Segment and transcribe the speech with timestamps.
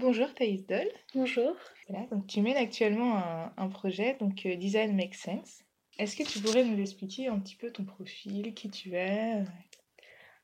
[0.00, 0.88] Bonjour Thaïs Doll.
[1.14, 1.54] Bonjour.
[1.86, 5.62] Voilà, donc tu mènes actuellement un, un projet, donc euh, Design Makes Sense.
[5.98, 9.44] Est-ce que tu pourrais nous expliquer un petit peu ton profil, qui tu es?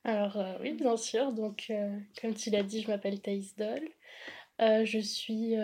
[0.05, 1.33] Alors euh, oui, bien sûr.
[1.33, 3.81] Donc euh, comme tu l'as dit, je m'appelle Thaïs Doll.
[4.61, 5.55] Je suis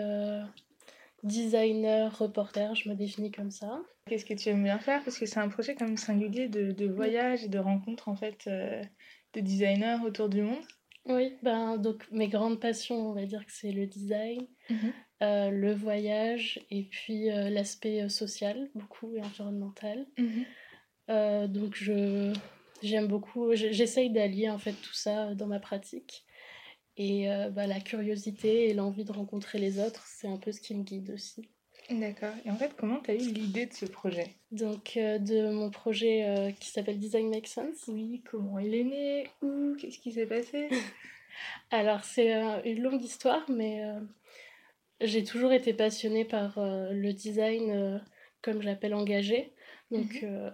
[1.21, 3.79] designer, reporter, je me définis comme ça.
[4.07, 5.03] Qu'est-ce que tu aimes bien faire?
[5.03, 8.15] Parce que c'est un projet quand même singulier de, de voyage et de rencontres en
[8.15, 10.65] fait de designers autour du monde.
[11.05, 14.47] Oui, ben donc mes grandes passions, on va dire que c'est le design,
[15.21, 20.05] euh, le voyage et puis euh, l'aspect euh, social, beaucoup et environnemental.
[20.17, 20.45] Mhm.
[21.09, 22.33] Euh, donc je
[22.81, 26.25] j'aime beaucoup, j'essaye d'allier en fait tout ça dans ma pratique.
[26.95, 30.75] Et bah, la curiosité et l'envie de rencontrer les autres, c'est un peu ce qui
[30.75, 31.49] me guide aussi.
[31.89, 32.33] D'accord.
[32.45, 34.27] Et en fait, comment tu as eu l'idée de ce projet?
[34.51, 37.85] Donc euh, de mon projet euh, qui s'appelle Design Make Sense.
[37.87, 39.27] Oui, comment il est né?
[39.41, 39.75] Où?
[39.79, 40.69] Qu'est-ce qui s'est passé?
[41.71, 43.81] Alors c'est euh, une longue histoire, mais
[45.01, 48.01] j'ai toujours été passionnée par le design,
[48.41, 49.51] comme j'appelle engagé,
[49.91, 50.51] donc Mhm.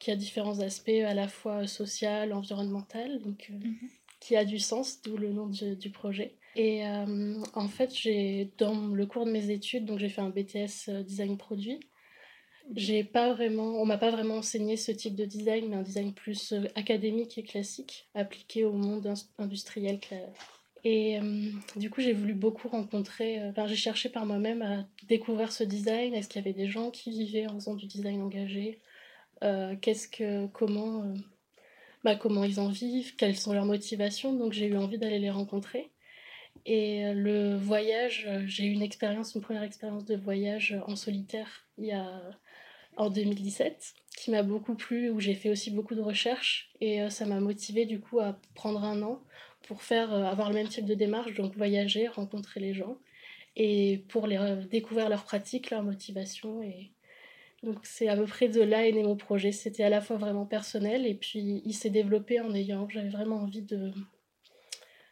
[0.00, 3.74] qui a différents aspects à la fois social, environnemental, donc Mhm.
[4.20, 6.34] qui a du sens, d'où le nom du, du projet.
[6.56, 10.30] Et euh, en fait, j'ai dans le cours de mes études, donc j'ai fait un
[10.30, 11.80] BTS euh, design produit.
[12.74, 16.14] J'ai pas vraiment, on m'a pas vraiment enseigné ce type de design, mais un design
[16.14, 20.00] plus euh, académique et classique, appliqué au monde industriel.
[20.82, 24.86] Et euh, du coup, j'ai voulu beaucoup rencontrer, euh, enfin, j'ai cherché par moi-même à
[25.08, 26.14] découvrir ce design.
[26.14, 28.80] Est-ce qu'il y avait des gens qui vivaient en faisant du design engagé?
[29.82, 31.04] Qu'est-ce que, comment,
[32.02, 33.14] bah, comment ils en vivent?
[33.16, 34.32] Quelles sont leurs motivations?
[34.32, 35.90] Donc, j'ai eu envie d'aller les rencontrer.
[36.66, 40.80] Et euh, le voyage, euh, j'ai eu une expérience, une première expérience de voyage euh,
[40.90, 42.22] en solitaire il y a
[42.96, 47.26] en 2017 qui m'a beaucoup plu, où j'ai fait aussi beaucoup de recherches et ça
[47.26, 49.20] m'a motivé du coup à prendre un an
[49.62, 52.96] pour faire avoir le même type de démarche, donc voyager, rencontrer les gens
[53.56, 54.38] et pour les
[54.70, 56.92] découvrir leurs pratiques, leurs motivations et
[57.64, 59.50] donc c'est à peu près de là est né mon projet.
[59.50, 63.38] C'était à la fois vraiment personnel et puis il s'est développé en ayant, j'avais vraiment
[63.38, 63.92] envie de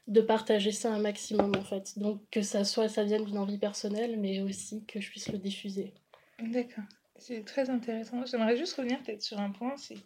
[0.06, 1.98] de partager ça un maximum en fait.
[1.98, 5.38] Donc que ça soit ça vienne d'une envie personnelle mais aussi que je puisse le
[5.38, 5.94] diffuser.
[6.38, 6.84] D'accord.
[7.16, 8.26] C'est très intéressant.
[8.26, 9.96] J'aimerais juste revenir peut-être sur un point, c'est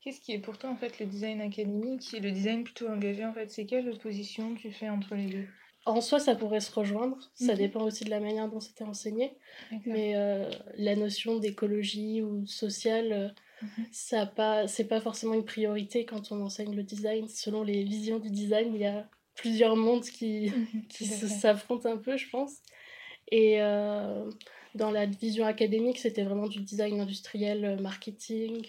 [0.00, 3.24] qu'est-ce qui est pour toi en fait le design académique et le design plutôt engagé
[3.24, 3.50] en fait?
[3.50, 5.48] C'est quelle opposition tu fais entre les deux?
[5.86, 7.30] En soi, ça pourrait se rejoindre.
[7.34, 7.56] Ça Mhm.
[7.56, 9.38] dépend aussi de la manière dont c'était enseigné.
[9.84, 13.28] Mais euh, la notion d'écologie ou sociale, euh,
[13.60, 13.92] Mhm.
[13.92, 17.28] ça pas, c'est pas forcément une priorité quand on enseigne le design.
[17.28, 21.96] Selon les visions du design, il y a plusieurs mondes qui, Mhm, qui s'affrontent un
[21.96, 22.56] peu, je pense.
[23.30, 24.30] Et euh,
[24.74, 28.66] dans la vision académique, c'était vraiment du design industriel, euh, marketing,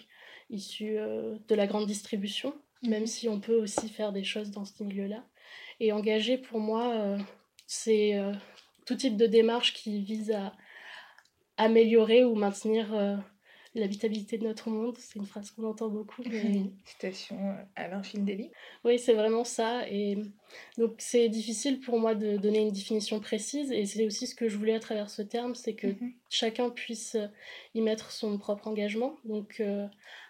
[0.50, 3.06] issu euh, de la grande distribution, même Mhm.
[3.06, 5.24] si on peut aussi faire des choses dans ce milieu-là.
[5.80, 7.18] Et engagé, pour moi, euh,
[7.66, 8.18] c'est
[8.86, 10.52] tout type de démarche qui vise à
[11.56, 12.86] améliorer ou maintenir
[13.74, 14.96] l'habitabilité de notre monde.
[14.98, 16.22] C'est une phrase qu'on entend beaucoup.
[16.28, 16.62] Mais...
[16.84, 17.38] Citation
[17.76, 18.50] Alain Findelli.
[18.84, 19.88] Oui, c'est vraiment ça.
[19.88, 20.18] Et
[20.78, 23.70] donc, c'est difficile pour moi de donner une définition précise.
[23.72, 26.12] Et c'est aussi ce que je voulais à travers ce terme, c'est que Mhm.
[26.28, 27.16] chacun puisse
[27.74, 29.16] y mettre son propre engagement.
[29.24, 29.86] Donc, euh,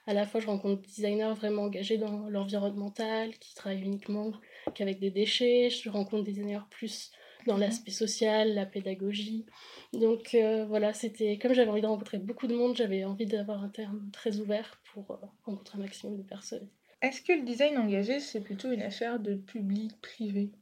[0.06, 4.32] à la fois, je rencontre des designers vraiment engagés dans l'environnemental, qui travaillent uniquement
[4.74, 5.70] qu'avec des déchets.
[5.70, 7.10] Je rencontre des designers plus
[7.46, 9.46] dans l'aspect social, la pédagogie.
[9.92, 13.62] Donc, euh, voilà, c'était comme j'avais envie de rencontrer beaucoup de monde, j'avais envie d'avoir
[13.62, 16.68] un terme très ouvert pour euh, rencontrer un maximum de personnes.
[17.02, 20.52] Est-ce que le design engagé c'est plutôt une affaire de public-privé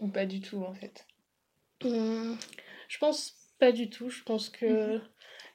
[0.00, 1.06] Ou pas du tout en fait?
[1.84, 2.36] Hum,
[2.88, 4.10] je pense pas du tout.
[4.10, 5.02] Je pense que Mhm.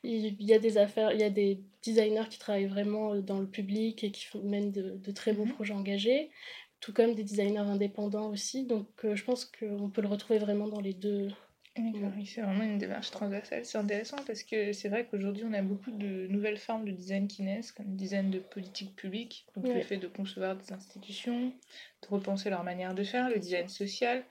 [0.04, 3.40] il y a des affaires, il y a des designers qui travaillent vraiment euh, dans
[3.40, 5.54] le public et qui mènent de, de très beaux Mhm.
[5.54, 6.32] projets engagés,
[6.86, 8.64] tout comme des designers indépendants aussi.
[8.64, 11.30] Donc euh, je pense qu'on peut le retrouver vraiment dans les deux.
[11.78, 13.66] Oui, c'est vraiment une démarche transversale.
[13.66, 17.28] C'est intéressant parce que c'est vrai qu'aujourd'hui, on a beaucoup de nouvelles formes de design
[17.28, 21.50] qui naissent, comme le design de politique publique, donc le fait de concevoir des institutions,
[21.50, 24.24] de repenser leur manière de faire, le design social,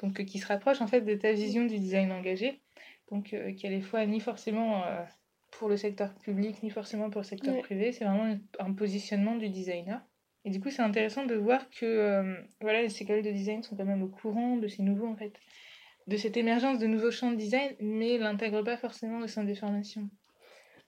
[0.00, 2.62] donc euh, qui se rapproche en fait de ta vision du design engagé,
[3.12, 5.04] donc euh, qui à la fois ni forcément euh,
[5.52, 7.60] pour le secteur public, ni forcément pour le secteur Ouais.
[7.60, 10.00] privé, c'est vraiment un positionnement du designer.
[10.44, 13.76] Et du coup, c'est intéressant de voir que euh, voilà, les écoles de design sont
[13.76, 15.32] quand même au courant de ces nouveaux en fait
[16.08, 19.54] de cette émergence de nouveaux champs de design, mais l'intègre pas forcément au sein des
[19.54, 20.08] formations.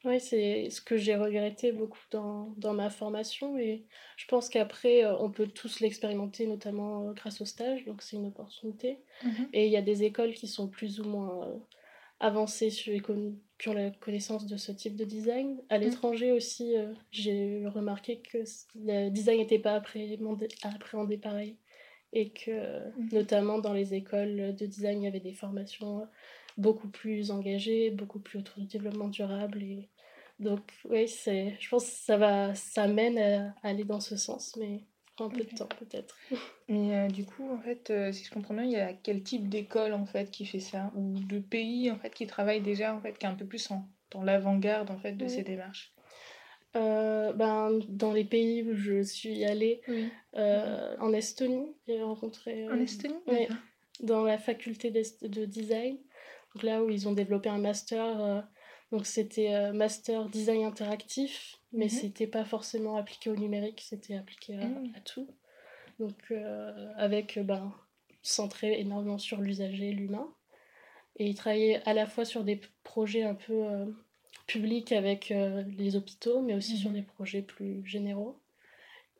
[0.03, 3.85] Oui, c'est ce que j'ai regretté beaucoup dans, dans ma formation et
[4.17, 8.17] je pense qu'après, euh, on peut tous l'expérimenter, notamment euh, grâce au stage, donc c'est
[8.17, 8.99] une opportunité.
[9.53, 11.61] Et il y a des écoles qui sont plus ou moins
[12.21, 12.93] avancées, sur,
[13.59, 15.59] qui ont la connaissance de ce type de design.
[15.69, 18.39] À l'étranger aussi, euh, j'ai remarqué que
[18.77, 21.57] le design n'était pas appréhendé, appréhendé pareil
[22.13, 23.09] et que mhm.
[23.13, 26.07] notamment dans les écoles de design, il y avait des formations
[26.57, 29.63] beaucoup plus engagées, beaucoup plus autour du développement durable.
[29.63, 29.89] Et...
[30.39, 34.83] Donc oui, je pense que ça, va, ça mène à aller dans ce sens, mais
[35.25, 36.17] un peu de temps peut-être.
[36.69, 39.23] Mais euh, du coup, en fait, euh, si je comprends bien, il y a quel
[39.23, 40.93] type d'école en fait qui fait ça?
[40.95, 43.71] Ou de pays en fait qui travaille déjà en fait qui est un peu plus
[43.71, 45.93] en, dans l'avant-garde en fait de ces démarches?
[46.77, 49.81] Euh, ben, dans les pays où je suis allée,
[50.37, 52.69] euh, en Estonie, j'ai rencontré.
[52.69, 53.15] en Estonie?
[54.01, 55.99] Dans la faculté de design,
[56.55, 58.47] donc là où ils ont développé un master.
[58.93, 61.91] Euh, donc c'était master design interactif, mais mhm.
[61.91, 64.67] c'était pas forcément appliqué au numérique, c'était appliqué à,
[64.97, 65.29] à, tout.
[65.99, 66.33] Donc
[66.97, 67.73] avec ben,
[68.23, 70.33] centré énormément sur l'usager, l'humain.
[71.17, 73.87] Et ils travaillaient à la fois sur des projets un peu
[74.51, 76.97] public avec euh, les hôpitaux, mais aussi sur mhm.
[76.97, 78.41] des projets plus généraux.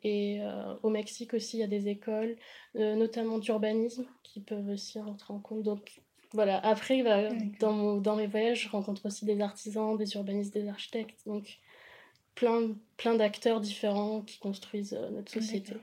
[0.03, 2.35] Et euh, au Mexique aussi, il y a des écoles,
[2.75, 5.63] euh, notamment d'urbanisme, qui peuvent aussi rentrer en compte.
[5.63, 6.01] Donc
[6.33, 7.29] voilà, après, bah,
[7.59, 11.19] dans, dans mes voyages, je rencontre aussi des artisans, des urbanistes, des architectes.
[11.25, 11.59] Donc
[12.35, 15.73] plein, plein d'acteurs différents qui construisent notre société.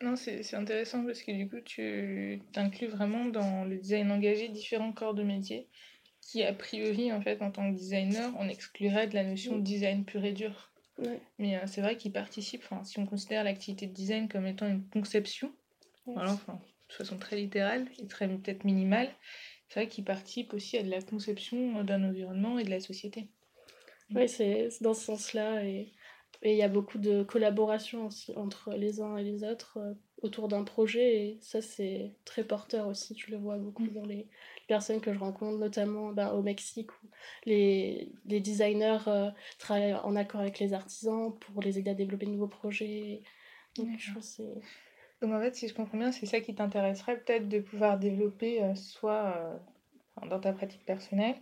[0.00, 4.92] Non, c'est intéressant parce que du coup, tu inclus vraiment dans le design engagé différents
[4.92, 5.66] corps de métier
[6.20, 9.62] qui a priori en fait en tant que designer on exclurait de la notion de
[9.62, 10.70] design pur et dur.
[11.38, 14.84] Mais euh, c'est vrai qu'il participe si on considère l'activité de design comme étant une
[14.88, 15.52] conception
[16.06, 19.08] enfin, de façon très littérale et très peut-être minimale
[19.68, 23.28] c'est vrai qu'il participe aussi à de la conception d'un environnement et de la société
[24.14, 25.92] oui c'est dans ce sens là et
[26.44, 30.62] il y a beaucoup de collaboration entre les uns et les autres euh, autour d'un
[30.62, 33.92] projet et ça c'est très porteur aussi tu le vois beaucoup mm.
[33.92, 34.28] dans les
[34.68, 37.06] personnes que je rencontre, notamment ben, au Mexique, où
[37.46, 42.26] les, les designers euh, travaillent en accord avec les artisans pour les aider à développer
[42.26, 43.22] de nouveaux projets.
[43.76, 44.40] Donc, je pense
[45.20, 48.62] Donc en fait, si je comprends bien, c'est ça qui t'intéresserait peut-être de pouvoir développer
[48.62, 51.36] euh, soit euh, dans ta pratique personnelle,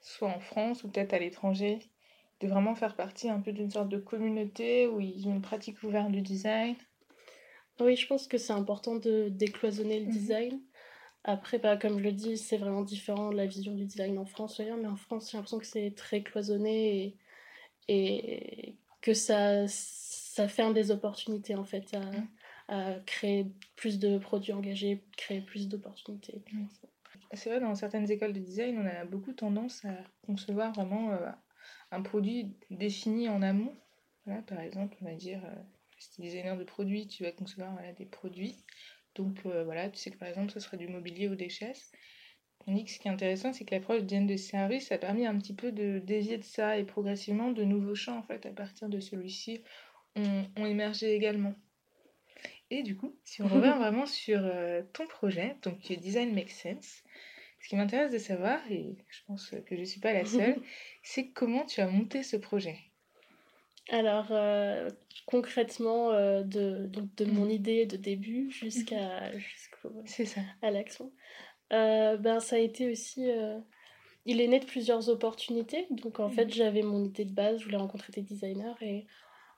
[0.00, 1.80] soit en France ou peut-être à l'étranger,
[2.40, 5.82] de vraiment faire partie un peu d'une sorte de communauté où ils ont une pratique
[5.82, 6.76] ouverte du design?
[7.80, 10.12] Oui, je pense que c'est important de décloisonner le mhm.
[10.12, 10.60] design.
[11.24, 14.26] Après, bah, comme je le dis, c'est vraiment différent de la vision du design en
[14.26, 17.16] France mais en France, j'ai l'impression que c'est très cloisonné
[17.88, 22.00] et, et, que ça, ça ferme des opportunités en fait à,
[22.68, 23.46] à créer
[23.76, 26.42] plus de produits engagés, créer plus d'opportunités.
[27.32, 29.94] C'est vrai, dans certaines écoles de design, on a beaucoup tendance à
[30.26, 31.30] concevoir vraiment euh,
[31.90, 33.74] un produit défini en amont.
[34.24, 35.54] Voilà, par exemple, on va dire, euh,
[35.98, 38.56] si tu es designer de produits, tu vas concevoir des produits
[39.16, 41.90] donc euh, voilà, tu sais que par exemple, ce sera du mobilier ou des chaises.
[42.66, 45.38] On que ce qui est intéressant, c'est que l'approche design de service a permis un
[45.38, 48.88] petit peu de dévier de ça et progressivement de nouveaux champs, en fait, à partir
[48.88, 49.62] de celui-ci,
[50.16, 51.54] ont, émergé également.
[52.70, 57.02] Et du coup, si on revient vraiment sur euh, ton projet, donc Design Makes Sense,
[57.60, 60.56] ce qui m'intéresse de savoir, et je pense que je ne suis pas la seule,
[61.02, 62.78] c'est comment tu as monté ce projet?
[63.90, 64.90] Alors, euh,
[65.26, 67.50] concrètement, euh, de, donc de mon mmh.
[67.50, 69.30] idée de début jusqu'à
[70.62, 71.12] à l'action,
[71.72, 73.28] euh, ben, ça a été aussi.
[74.24, 75.86] il est né de plusieurs opportunités.
[75.90, 76.52] Donc, en fait, mmh.
[76.52, 78.74] j'avais mon idée de base, je voulais rencontrer des designers.
[78.80, 79.06] Et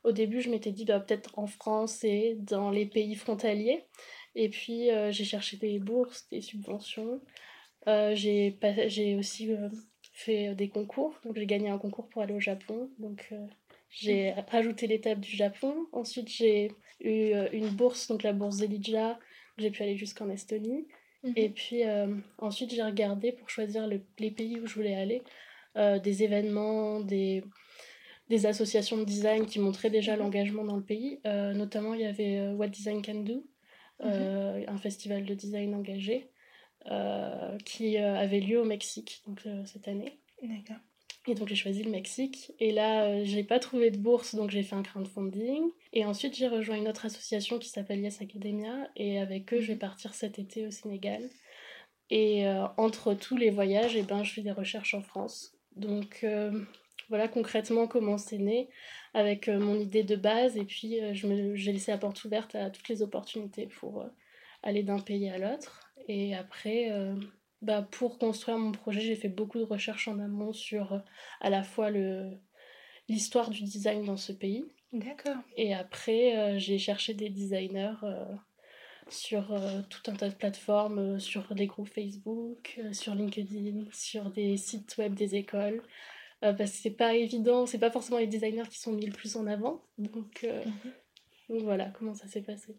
[0.04, 3.84] au début, je m'étais dit, bah, peut-être en France et dans les pays frontaliers.
[4.34, 7.20] Et puis, j'ai cherché des bourses, des subventions.
[7.86, 9.50] j'ai, j'ai aussi
[10.12, 11.18] fait des concours.
[11.24, 12.90] Donc, j'ai gagné un concours pour aller au Japon.
[12.98, 13.32] Donc,
[13.90, 15.86] j'ai rajouté l'étape du Japon.
[15.92, 19.18] Ensuite, j'ai eu euh, une bourse, donc la bourse Zelidja.
[19.56, 20.86] J'ai pu aller jusqu'en Estonie.
[21.24, 21.32] Mhm.
[21.36, 25.22] Et puis euh, ensuite, j'ai regardé pour choisir les pays où je voulais aller
[25.76, 27.42] euh, des événements, des,
[28.28, 31.20] des associations de design qui montraient déjà l'engagement dans le pays.
[31.24, 33.46] notamment, il y avait What Design Can Do,
[34.02, 34.64] mhm.
[34.68, 36.30] un festival de design engagé
[37.64, 40.18] qui avait lieu au Mexique donc, cette année.
[40.42, 40.76] D'accord.
[41.28, 42.52] Et donc j'ai choisi le Mexique.
[42.58, 45.70] Et là, euh, j'ai pas trouvé de bourse, donc j'ai fait un crowdfunding.
[45.92, 48.88] Et ensuite, j'ai rejoint une autre association qui s'appelle Yes Academia.
[48.96, 49.80] Et avec eux, je vais mhm.
[49.80, 51.28] partir cet été au Sénégal.
[52.10, 55.52] Et euh, entre tous les voyages, et eh ben, je fais des recherches en France.
[55.76, 56.64] Donc euh,
[57.08, 58.68] voilà concrètement comment c'est né,
[59.14, 60.56] avec mon idée de base.
[60.56, 64.04] Et puis j'ai laissé la porte ouverte à toutes les opportunités pour
[64.62, 65.92] aller d'un pays à l'autre.
[66.08, 66.90] Et après
[67.60, 70.98] bah, pour construire mon projet, j'ai fait beaucoup de recherches en amont sur euh,
[71.40, 72.30] à la fois le
[73.08, 74.66] l'histoire du design dans ce pays.
[74.92, 75.36] D'accord.
[75.56, 78.24] Et après, euh, j'ai cherché des designers euh,
[79.08, 84.98] sur tout un tas de plateformes, sur des groupes Facebook, sur LinkedIn, sur des sites
[84.98, 85.82] web des écoles.
[86.40, 89.36] Parce que c'est pas évident, c'est pas forcément les designers qui sont mis le plus
[89.36, 89.82] en avant.
[89.98, 90.92] Donc, mhm.
[91.48, 92.76] donc voilà comment ça s'est passé.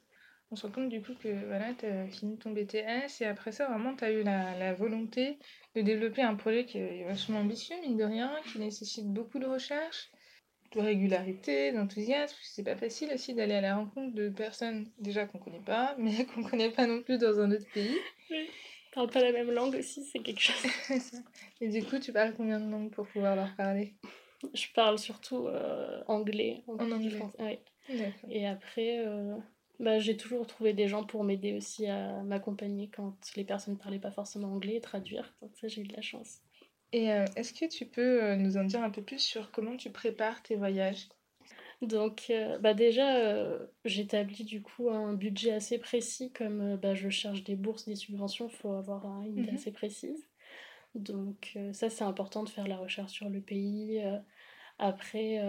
[0.51, 3.51] on se rend compte du coup que voilà, tu as fini ton BTS et après
[3.51, 5.37] ça, vraiment, tu as eu la, la, volonté
[5.75, 9.45] de développer un projet qui est vachement ambitieux, mine de rien, qui nécessite beaucoup de
[9.45, 10.09] recherche,
[10.75, 12.37] de régularité, d'enthousiasme.
[12.43, 16.25] C'est pas facile aussi d'aller à la rencontre de personnes déjà qu'on connaît pas, mais
[16.33, 17.97] qu'on connaît pas non plus dans un autre pays.
[18.29, 18.49] Oui.
[19.00, 20.62] Parle pas la même langue aussi, c'est quelque chose.
[21.62, 23.94] et du coup, tu parles combien de langues pour pouvoir leur parler?
[24.53, 26.63] Je parle surtout euh, anglais.
[26.68, 27.22] En anglais.
[28.29, 29.38] Et après, euh,
[29.79, 33.79] bah, j'ai toujours trouvé des gens pour m'aider aussi à m'accompagner quand les personnes ne
[33.79, 35.34] parlaient pas forcément anglais et traduire.
[35.41, 36.41] Donc ça, j'ai eu de la chance.
[36.91, 39.91] Et euh, est-ce que tu peux nous en dire un peu plus sur comment tu
[39.91, 41.08] prépares tes voyages?
[41.81, 47.43] Donc, euh, bah déjà, j'établis du coup un budget assez précis, comme bah, je cherche
[47.43, 50.27] des bourses, des subventions, il faut avoir une idée mmh assez précise.
[50.95, 54.01] Donc, ça, c'est important de faire la recherche sur le pays.
[54.77, 55.39] après,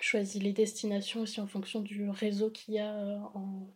[0.00, 2.92] choisis les destinations aussi en fonction du réseau qu'il y a
[3.34, 3.68] en,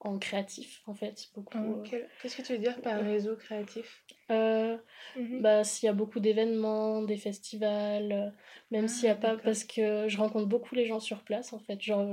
[0.00, 1.28] en créatif, en fait.
[1.34, 1.82] Beaucoup.
[1.82, 4.04] Qu'est-ce que tu veux dire par réseau créatif?
[4.30, 4.76] Euh,
[5.16, 8.30] mmh bah, S'il y a beaucoup d'événements, des festivals, euh,
[8.70, 9.36] même ah, s'il n'y a pas.
[9.36, 11.82] Parce que je rencontre beaucoup les gens sur place, en fait.
[11.82, 12.06] Genre,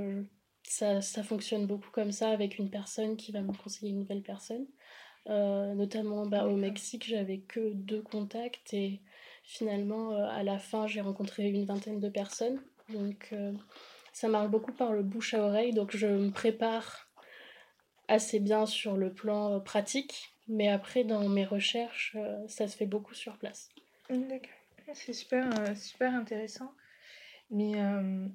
[0.63, 4.24] ça, ça fonctionne beaucoup comme ça, avec une personne qui va me conseiller une nouvelle
[4.24, 4.65] personne.
[5.27, 9.01] Euh, notamment bah, au Mexique, j'avais que deux contacts et
[9.44, 12.60] finalement, à la fin, j'ai rencontré une vingtaine de personnes.
[12.89, 13.32] Donc,
[14.12, 15.72] ça marche beaucoup par le bouche à oreille.
[15.72, 17.04] Donc, je me prépare
[18.07, 22.85] assez bien sur le plan pratique, mais après, dans mes recherches, euh, ça se fait
[22.85, 23.69] beaucoup sur place.
[24.09, 24.51] D'accord.
[24.93, 26.71] C'est super, euh, super intéressant.
[27.50, 28.27] Mais euh,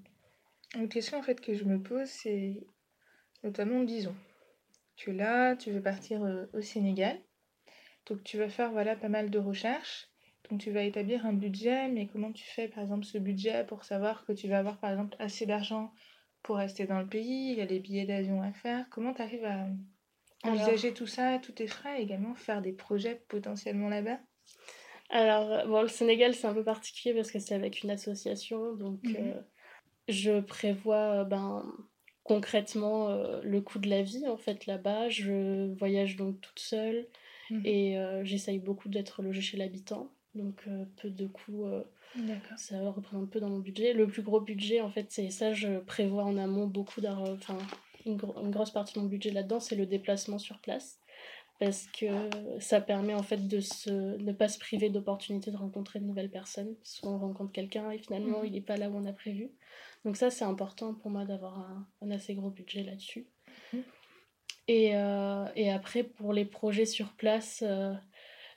[0.75, 2.61] une question en fait que je me pose, c'est
[3.45, 4.15] notamment, disons,
[4.97, 6.21] tu es là, tu veux partir
[6.53, 7.19] au Sénégal,
[8.07, 10.09] donc tu vas faire voilà, pas mal de recherches,
[10.49, 13.85] donc tu vas établir un budget, mais comment tu fais par exemple ce budget pour
[13.85, 15.93] savoir que tu vas avoir par exemple assez d'argent
[16.43, 19.23] pour rester dans le pays, il y a les billets d'avion à faire, comment tu
[19.23, 19.67] arrives à
[20.43, 24.19] Envisager tout ça, tous tes frais, également faire des projets potentiellement là-bas?
[25.11, 29.03] Alors, bon, le Sénégal, c'est un peu particulier parce que c'est avec une association, donc
[29.03, 29.17] mhm.
[29.19, 29.41] euh,
[30.09, 31.67] je prévois ben,
[32.23, 35.11] concrètement euh, le coût de la vie, en fait, là-bas.
[35.11, 37.07] Je voyage donc toute seule
[37.51, 37.67] mhm.
[37.67, 40.65] et euh, j'essaye beaucoup d'être logée chez l'habitant, donc
[40.97, 41.67] peu de coûts.
[42.57, 43.93] Ça représente peu dans mon budget.
[43.93, 47.37] Le plus gros budget, en fait, c'est ça, je prévois en amont beaucoup d'argent
[48.07, 50.99] une, grosse partie de mon budget là-dedans, c'est le déplacement sur place.
[51.59, 52.07] Parce que
[52.59, 56.31] ça permet en fait de se, ne pas se priver d'opportunités de rencontrer de nouvelles
[56.31, 56.75] personnes.
[56.77, 58.47] Parce qu'on rencontre quelqu'un et finalement mhm.
[58.47, 59.51] il n'est pas là où on a prévu.
[60.07, 61.59] Donc ça c'est important pour moi d'avoir
[62.01, 63.27] un, assez gros budget là-dessus.
[63.75, 63.83] Mhm.
[64.69, 67.93] Et, euh, et, après pour les projets sur place, euh,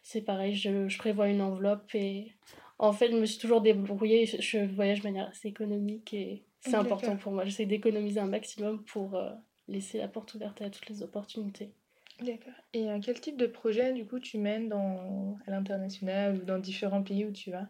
[0.01, 2.33] c'est pareil, je, je, prévois une enveloppe et
[2.80, 6.75] en fait je me suis toujours débrouillée, je voyage de manière assez économique et c'est
[6.75, 7.46] important pour moi.
[7.46, 9.32] J'essaie d'économiser un maximum pour euh,
[9.68, 11.74] laisser la porte ouverte à toutes les opportunités.
[12.22, 12.53] D'accord.
[12.74, 16.60] Et euh, quel type de projet, du coup, tu mènes dans, à l'international ou dans
[16.60, 17.68] différents pays où tu vas?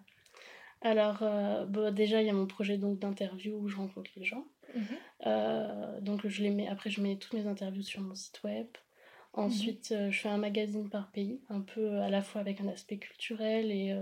[0.82, 4.26] Alors, euh, bon, déjà, il y a mon projet donc d'interview où je rencontre les
[4.26, 4.46] gens.
[4.76, 6.02] Mhm.
[6.02, 8.68] donc, je les mets, après, je mets toutes mes interviews sur mon site web.
[9.34, 10.12] Ensuite, mhm.
[10.12, 13.72] je fais un magazine par pays, un peu à la fois avec un aspect culturel
[13.72, 13.96] et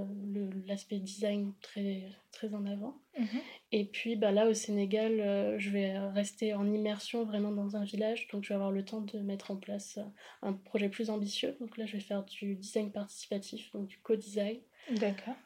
[0.68, 2.98] l'aspect design très, très en avant.
[3.18, 3.40] Mhm.
[3.72, 7.84] Et puis bah, là, au Sénégal, euh, je vais rester en immersion vraiment dans un
[7.84, 8.28] village.
[8.32, 10.04] Donc, je vais avoir le temps de mettre en place euh,
[10.42, 11.56] un projet plus ambitieux.
[11.60, 14.60] Donc là, je vais faire du design participatif, donc du co-design.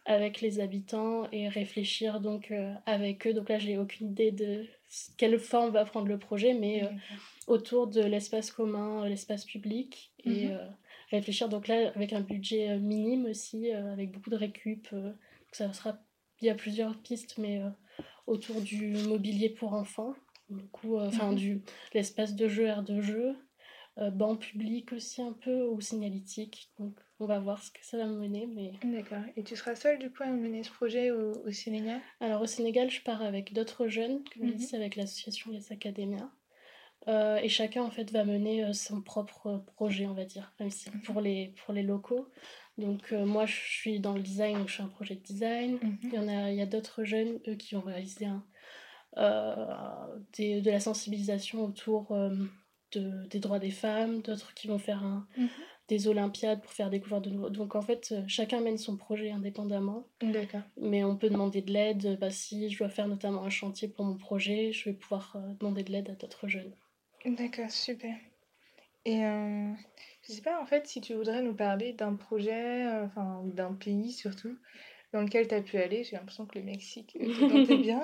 [0.05, 3.33] Avec les habitants et réfléchir donc euh, avec eux.
[3.33, 4.65] Donc là, j'ai aucune idée de
[5.17, 6.83] quelle forme va prendre le projet, mais
[7.47, 10.13] autour de l'espace commun, l'espace public.
[10.23, 10.59] Et mhm.
[11.11, 14.87] réfléchir donc là avec un budget minime aussi, avec beaucoup de récup.
[15.51, 15.97] ça sera
[16.41, 17.69] il y a plusieurs pistes, mais euh,
[18.27, 20.13] autour du mobilier pour enfants,
[20.49, 21.35] du coup, euh, enfin, mhm.
[21.35, 21.61] du
[21.93, 23.35] l'espace de jeu, air de jeu,
[23.97, 26.71] euh, banc public aussi un peu, ou signalétique.
[26.79, 28.47] Donc, on va voir ce que ça va me mener.
[28.47, 28.73] Mais...
[28.83, 29.23] D'accord.
[29.37, 32.01] Et tu seras seule, du coup, à mener ce projet au, Sénégal?
[32.19, 34.57] Alors, au Sénégal, je pars avec d'autres jeunes, comme je mhm.
[34.57, 35.71] dis, avec l'association Yes
[37.05, 37.43] Academia.
[37.43, 41.01] et chacun, en fait, va mener son propre projet, on va dire, même si mhm.
[41.01, 42.27] pour les, pour les locaux.
[42.77, 45.79] Donc euh, moi, je suis dans le design, donc je suis un projet de design.
[45.81, 45.97] Mhm.
[46.03, 48.43] Il y en a, il y a d'autres jeunes, eux, qui ont réalisé un,
[49.17, 49.65] euh,
[50.33, 52.35] des, de la sensibilisation autour euh,
[52.91, 55.47] de, des droits des femmes, d'autres qui vont faire un, mhm.
[55.87, 57.49] des olympiades pour faire découvrir de nouveaux.
[57.49, 60.07] Donc en fait, chacun mène son projet indépendamment.
[60.21, 60.63] D'accord.
[60.75, 62.17] Mais on peut demander de l'aide.
[62.19, 65.83] Bah, si je dois faire notamment un chantier pour mon projet, je vais pouvoir demander
[65.83, 66.73] de l'aide à d'autres jeunes.
[67.25, 68.15] D'accord, super.
[69.05, 69.21] Et
[70.27, 73.73] je sais pas, en fait, si tu voudrais nous parler d'un projet, euh, enfin, d'un
[73.73, 74.57] pays surtout,
[75.13, 76.03] dans lequel tu as pu aller.
[76.03, 78.03] J'ai l'impression que le Mexique te bien.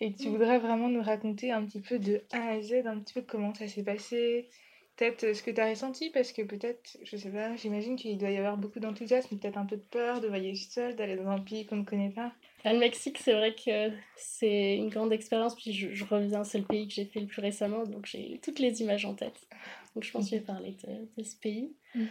[0.00, 3.14] Et tu voudrais vraiment nous raconter un petit peu de A à Z, un petit
[3.14, 4.48] peu comment ça s'est passé,
[4.96, 8.16] peut-être euh, ce que tu as ressenti, parce que peut-être, je sais pas, j'imagine qu'il
[8.18, 11.28] doit y avoir beaucoup d'enthousiasme, peut-être un peu de peur de voyager seul, d'aller dans
[11.28, 12.32] un pays qu'on ne connaît pas.
[12.64, 16.86] Le Mexique, c'est vrai que c'est une grande expérience, puis je, reviens, c'est le pays
[16.86, 19.48] que j'ai fait le plus récemment, donc j'ai toutes les images en tête.
[19.94, 20.76] Donc je pense que je vais parler
[21.16, 21.74] de, ce pays.
[21.94, 22.08] Mhm.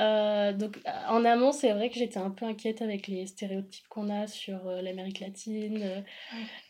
[0.00, 4.10] Euh, donc en amont, c'est vrai que j'étais un peu inquiète avec les stéréotypes qu'on
[4.10, 6.04] a sur euh, l'Amérique latine,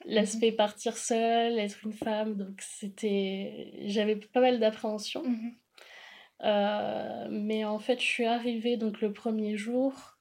[0.05, 0.57] l'aspect mhm.
[0.57, 2.37] partir seule, être une femme.
[2.37, 5.25] Donc c'était, j'avais pas mal d'appréhension.
[5.25, 5.55] Mhm.
[6.43, 10.19] Euh, mais en fait, je suis arrivée donc le premier jour.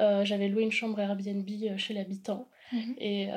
[0.00, 2.48] Euh, j'avais loué une chambre Airbnb euh, chez l'habitant.
[2.72, 2.94] Mhm.
[2.98, 3.28] Et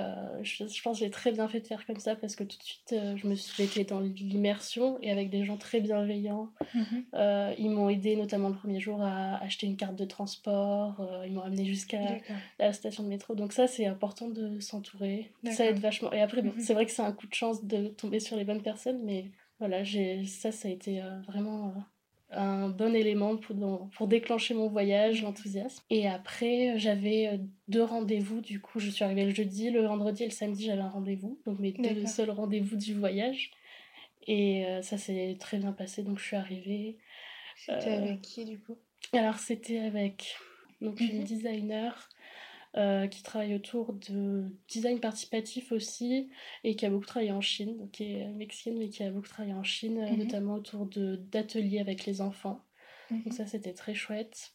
[0.42, 2.64] je, pense que j'ai très bien fait de faire comme ça parce que tout de
[2.64, 6.50] suite, je me suis été dans l'immersion et avec des gens très bienveillants.
[6.74, 7.56] Mhm.
[7.58, 11.06] ils m'ont aidé notamment le premier jour à acheter une carte de transport.
[11.26, 12.18] ils m'ont amené jusqu'à
[12.60, 13.36] la station de métro.
[13.36, 15.32] Donc ça, c'est important de s'entourer.
[15.52, 16.12] Ça aide vachement.
[16.14, 16.60] Et après, bon, mhm.
[16.60, 19.26] c'est vrai que c'est un coup de chance de tomber sur les bonnes personnes, mais
[19.60, 19.84] voilà,
[20.26, 21.74] ça, ça a été vraiment
[22.32, 23.56] un bon élément pour,
[23.92, 25.84] pour déclencher mon voyage, l'enthousiasme.
[25.90, 28.42] Et après, j'avais euh, deux rendez-vous.
[28.42, 31.40] Du coup, je suis arrivée le jeudi, le vendredi et le samedi, j'avais un rendez-vous.
[31.46, 33.52] Donc, mes deux seuls rendez-vous du voyage.
[34.28, 36.04] Et euh, ça s'est très bien passé.
[36.04, 36.98] Donc, je suis arrivée.
[37.56, 38.78] C'était euh, avec qui, du coup?
[39.14, 40.36] Alors, c'était avec
[40.82, 41.24] donc, une mhm.
[41.24, 42.10] designer
[42.78, 46.30] euh, qui travaille autour de design participatif aussi
[46.64, 49.56] et qui a beaucoup travaillé en Chine, qui est mexicaine mais qui a beaucoup travaillé
[49.56, 50.18] en Chine, euh, mhm.
[50.20, 52.64] notamment autour d'ateliers avec les enfants.
[53.10, 53.32] Donc mhm.
[53.32, 54.54] ça c'était très chouette.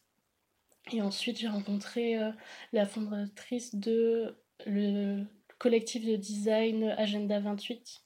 [0.93, 2.31] Et ensuite j'ai rencontré euh,
[2.71, 5.25] la fondatrice de le
[5.57, 8.03] collectif de design Agenda 28.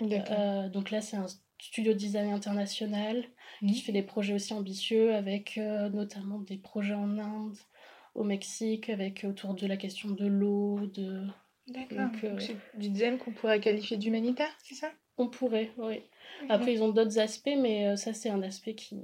[0.00, 1.26] donc là c'est un
[1.58, 3.26] studio de design international
[3.58, 3.74] qui mhm.
[3.74, 7.58] fait des projets aussi ambitieux avec notamment des projets en Inde,
[8.14, 11.26] au Mexique avec autour de la question de l'eau, de...
[11.68, 12.10] D'accord.
[12.24, 14.90] Euh, c'est du design qu'on pourrait qualifier d'humanitaire, c'est ça?
[15.18, 16.02] On pourrait, oui.
[16.48, 18.96] Après, ils ont d'autres aspects, mais euh, ça, c'est un aspect qui...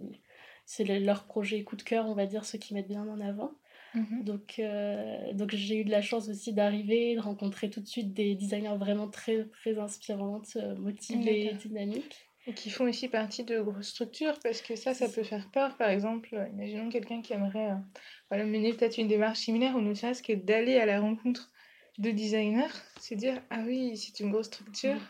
[0.64, 3.52] C'est leur projet coup de cœur, on va dire, ceux qui mettent bien en avant.
[3.94, 4.24] Mhm.
[4.24, 8.12] Donc, euh, donc j'ai eu de la chance aussi d'arriver, de rencontrer tout de suite
[8.12, 12.25] des designers vraiment très, très inspirantes, motivées, dynamiques.
[12.48, 15.76] Et qui font aussi partie de grosses structures, parce que ça, ça peut faire peur.
[15.76, 17.76] Par exemple, imaginons quelqu'un qui aimerait euh,
[18.30, 21.50] voilà, mener peut-être une démarche similaire, ou ne serait-ce que d'aller à la rencontre
[21.98, 25.00] de designers, c'est dire, ah oui, c'est une grosse structure.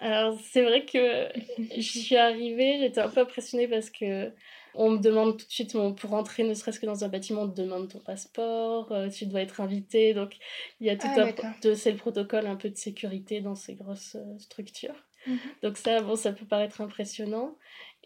[0.00, 1.28] Alors, c'est vrai que
[1.76, 4.30] j'y suis arrivée, j'étais un peu impressionnée parce que
[4.74, 7.48] on me demande tout de suite, pour rentrer ne serait-ce que dans un bâtiment, on
[7.48, 10.36] te demande ton passeport, euh, tu dois être invité, donc
[10.80, 11.74] il y a tout ah, un...
[11.74, 15.06] C'est le protocole un peu de sécurité dans ces grosses euh, structures.
[15.26, 15.38] Mhm.
[15.62, 17.56] Donc ça, bon, ça peut paraître impressionnant.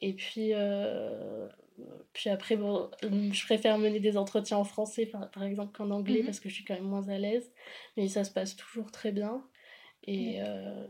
[0.02, 1.48] Et puis, euh,
[2.12, 6.20] puis après, bon, je préfère mener des entretiens en français, par, par exemple, qu'en anglais,
[6.20, 6.26] mhm.
[6.26, 7.52] parce que je suis quand même moins à l'aise.
[7.96, 9.44] Mais ça se passe toujours très bien.
[10.04, 10.87] Et euh,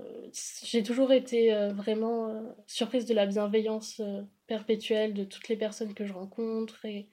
[0.63, 4.01] j'ai toujours été euh, vraiment surprise de la bienveillance
[4.47, 6.85] perpétuelle de toutes les personnes que je rencontre.
[6.85, 7.09] Et,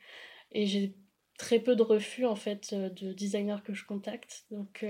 [0.52, 0.94] et j'ai
[1.38, 4.46] très peu de refus, en fait, de designers que je contacte.
[4.52, 4.84] Donc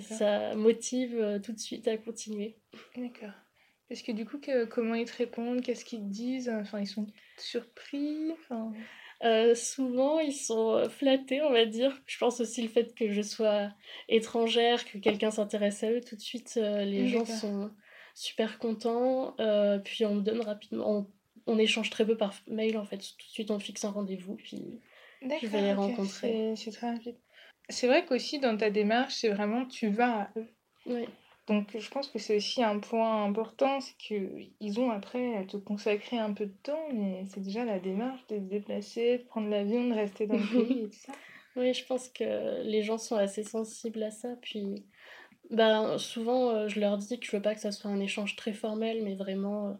[0.00, 2.56] ça motive euh, tout de suite à continuer.
[2.96, 3.32] D'accord.
[3.88, 5.62] Est-ce que du coup, que, comment ils te répondent?
[5.62, 6.48] Qu'est-ce qu'ils te disent?
[6.48, 7.06] Enfin, ils sont
[7.38, 8.30] surpris?
[8.32, 8.72] Enfin...
[9.22, 12.00] Euh, souvent, ils sont euh, flattés, on va dire.
[12.06, 13.70] Je pense aussi le fait que je sois
[14.08, 17.70] étrangère, que quelqu'un s'intéresse à eux, tout de suite, les gens sont
[18.14, 19.36] super contents.
[19.84, 21.06] puis on me donne rapidement,
[21.46, 22.96] on, échange très peu par mail en fait.
[22.96, 24.80] Tout de suite, on fixe un rendez-vous, puis
[25.22, 26.54] je vais les rencontrer.
[26.56, 27.16] C'est très rapide.
[27.68, 30.48] C'est vrai qu'aussi dans ta démarche, c'est vraiment tu vas à eux.
[30.86, 31.06] Oui.
[31.46, 35.56] Donc je pense que c'est aussi un point important, c'est qu'ils ont après à te
[35.56, 39.48] consacrer un peu de temps, mais c'est déjà la démarche de se déplacer, de prendre
[39.48, 41.12] l'avion, de rester dans le pays et tout ça.
[41.56, 44.28] Oui, je pense que les gens sont assez sensibles à ça.
[44.40, 44.84] Puis
[45.50, 48.36] ben, souvent, euh, je leur dis que je veux pas que ça soit un échange
[48.36, 49.74] très formel, mais vraiment euh,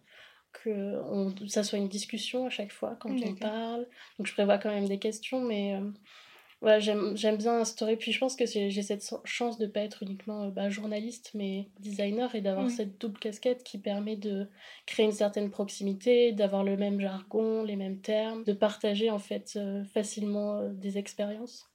[0.53, 3.87] que on, ça soit une discussion à chaque fois quand on parle.
[4.19, 5.75] Donc je prévois quand même des questions, mais...
[5.75, 5.91] Euh,
[6.63, 7.97] Ouais, j'aime bien instaurer.
[7.97, 11.69] Puis je pense que j'ai cette chance de pas être uniquement euh, bah, journaliste, mais
[11.79, 14.47] designer et d'avoir cette double casquette qui permet de
[14.85, 19.55] créer une certaine proximité, d'avoir le même jargon, les mêmes termes, de partager en fait
[19.57, 21.67] euh, facilement euh, des expériences.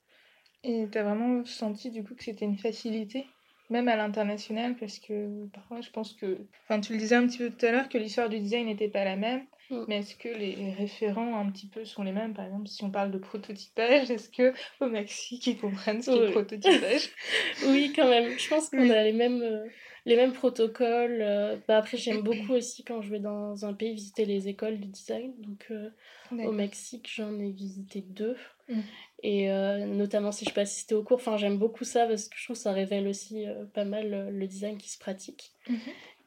[0.63, 3.25] Et tu as vraiment senti du coup que c'était une facilité?
[3.69, 7.39] Même à l'international, parce que parfois je pense que, enfin tu le disais un petit
[7.39, 9.85] peu tout à l'heure, que l'histoire du design n'était pas la même, mm.
[9.87, 12.33] mais est-ce que les référents un petit peu sont les mêmes?
[12.33, 16.25] Par exemple, si on parle de prototypage, est-ce que au Maxi qui comprennent ce qu'est
[16.25, 17.09] le prototypage?
[17.67, 18.37] Oui, quand même.
[18.37, 19.65] Je pense qu'on a les mêmes, euh,
[20.05, 21.19] les mêmes protocoles.
[21.21, 24.79] Euh, bah, après, j'aime beaucoup aussi quand je vais dans un pays visiter les écoles
[24.79, 25.33] du design.
[25.39, 25.89] Donc euh,
[26.31, 28.37] au Mexique, j'en ai visité deux.
[28.69, 28.81] Mm.
[29.27, 32.37] Et euh, notamment si je peux assister au cours, enfin, j'aime beaucoup ça parce que
[32.37, 35.51] je trouve que ça révèle aussi euh, pas mal le design qui se pratique.
[35.67, 35.79] Mhm.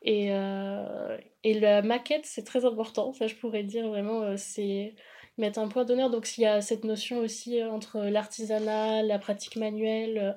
[0.02, 0.30] Et,
[1.44, 3.12] et la maquette, c'est très important.
[3.12, 4.94] Ça, je pourrais dire vraiment, c'est
[5.38, 6.10] mettre un point d'honneur.
[6.10, 10.36] Donc, s'il y a cette notion aussi entre l'artisanat, la pratique manuelle,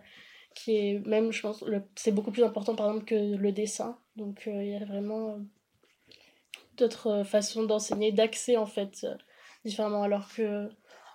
[0.54, 1.64] qui est même, je pense,
[1.96, 3.98] c'est beaucoup plus important par exemple que le dessin.
[4.18, 5.40] Donc, il y a vraiment
[6.78, 9.08] d'autres façons d'enseigner, d'accès en fait,
[9.64, 10.04] différemment.
[10.04, 10.70] Alors que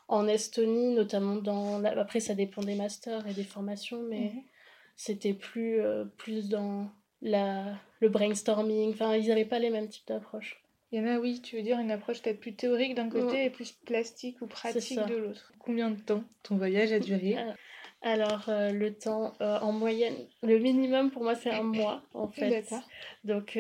[0.09, 1.85] en Estonie, notamment dans.
[1.85, 4.43] Après, ça dépend des masters et des formations, mais mhm.
[4.97, 6.91] c'était plus, euh, plus dans
[7.23, 8.91] la, le brainstorming.
[8.91, 10.63] Enfin, ils n'avaient pas les mêmes types d'approches.
[10.93, 13.45] Il y en a, oui, tu veux dire une approche peut-être plus théorique d'un côté
[13.45, 15.53] et plus plastique ou pratique de l'autre.
[15.59, 17.37] Combien de temps ton voyage a duré?
[17.37, 17.53] Euh,
[18.03, 20.15] Alors, euh, le temps, en moyenne,
[20.45, 22.51] le minimum pour moi, c'est un mois, en fait.
[22.51, 22.89] D'accord.
[23.25, 23.59] Donc,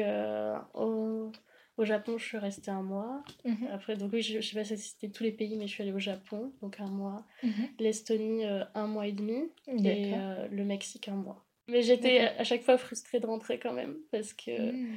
[0.74, 1.32] on
[1.76, 3.22] au Japon, je suis restée un mois.
[3.44, 3.68] Mhm.
[3.72, 5.82] Après, donc oui, je, ne sais pas si c'était tous les pays, mais je suis
[5.82, 7.24] allée au Japon, donc un mois.
[7.42, 7.68] Mhm.
[7.78, 9.50] L'Estonie, euh, un mois et demi.
[9.68, 11.44] Et euh, le Mexique, un mois.
[11.68, 14.96] Mais j'étais à chaque fois frustrée de rentrer quand même, parce que, mm.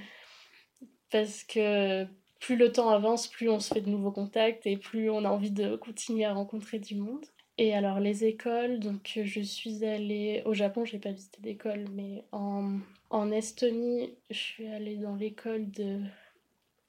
[1.11, 2.05] parce que
[2.39, 5.29] plus le temps avance, plus on se fait de nouveaux contacts et plus on a
[5.29, 7.25] envie de continuer à rencontrer du monde.
[7.57, 12.23] Et alors les écoles, donc je suis allée au Japon, j'ai pas visité d'école, mais
[12.31, 12.77] en,
[13.09, 15.99] en Estonie, je suis allée dans l'école de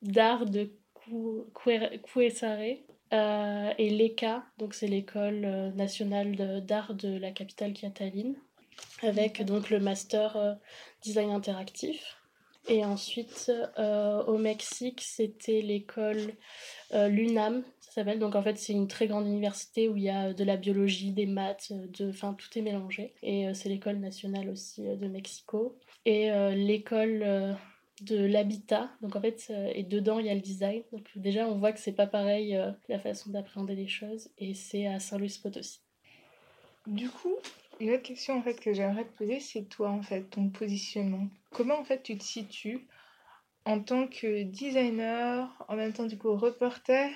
[0.03, 0.71] d'art de
[2.03, 2.79] Kuesare
[3.13, 8.37] euh, et l'ECA, donc c'est l'école euh, nationale d'art de la capitale qui est Tallinn,
[9.03, 10.55] avec donc le master euh,
[11.03, 12.17] design interactif.
[12.69, 16.35] Et ensuite, au Mexique, c'était l'école
[16.93, 18.19] l'UNAM, ça s'appelle.
[18.19, 21.11] Donc en fait, c'est une très grande université où il y a de la biologie,
[21.11, 23.15] des maths, de, enfin tout est mélangé.
[23.23, 25.79] Et c'est l'école nationale aussi de Mexico.
[26.05, 27.57] Et l'école
[28.03, 28.91] de l'habitat.
[29.01, 30.83] Donc en fait, euh, et dedans il y a le design.
[30.93, 34.55] Donc déjà on voit que c'est pas pareil euh, la façon d'appréhender les choses et
[34.55, 35.81] c'est à Saint-Louis-Potosi.
[36.87, 37.35] Du coup,
[37.79, 41.29] une autre question en fait que j'aimerais te poser, c'est toi en fait, ton positionnement.
[41.51, 42.87] Comment en fait tu te situes
[43.65, 47.11] en tant que designer, en même temps du coup reporter,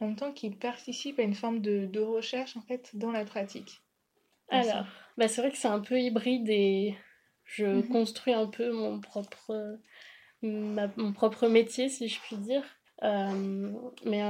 [0.00, 3.24] en même temps qui participe à une forme de, de recherche en fait dans la
[3.24, 3.80] pratique?
[4.48, 4.84] Alors,
[5.16, 6.96] bah, c'est vrai que c'est un peu hybride et
[7.44, 7.88] je mhm.
[7.88, 9.78] construis un peu mon propre
[10.42, 12.64] mon propre métier, si je puis dire.
[13.02, 13.72] Euh,
[14.04, 14.22] mais,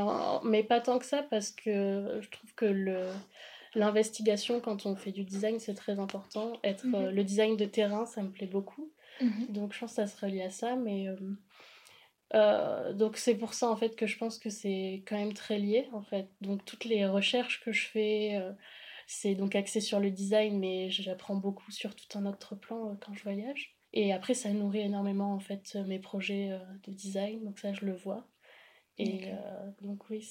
[0.44, 3.08] mais pas tant que ça, parce que je trouve que le,
[3.74, 6.52] l'investigation, quand on fait du design, c'est très important.
[6.62, 6.94] Être mhm.
[6.94, 8.90] euh, le design de terrain, ça me plaît beaucoup.
[9.20, 9.46] Mhm.
[9.50, 11.08] Donc je pense que ça se relie à ça, mais
[12.34, 15.58] euh, donc c'est pour ça en fait que je pense que c'est quand même très
[15.58, 16.28] lié en fait.
[16.40, 18.40] Donc toutes les recherches que je fais,
[19.06, 23.14] c'est donc axé sur le design, mais j'apprends beaucoup sur tout un autre plan quand
[23.14, 23.76] je voyage.
[23.92, 27.84] Et après, ça nourrit énormément en fait mes projets euh, de design, donc ça je
[27.84, 28.26] le vois.
[28.98, 30.26] Et euh, donc oui,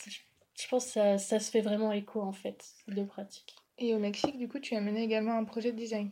[0.55, 3.55] je pense que ça, ça, se fait vraiment écho en fait de pratique.
[3.77, 6.11] Et au Mexique, du coup, tu as mené également un projet de design?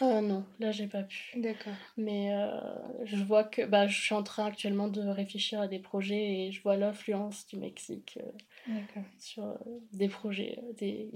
[0.00, 1.38] Euh, non, là j'ai pas pu.
[1.38, 1.74] D'accord.
[1.98, 2.58] Mais euh,
[3.04, 6.52] je vois que bah, je suis en train actuellement de réfléchir à des projets et
[6.52, 8.18] je vois l'influence du Mexique
[9.18, 9.58] sur
[9.92, 11.10] des projets, des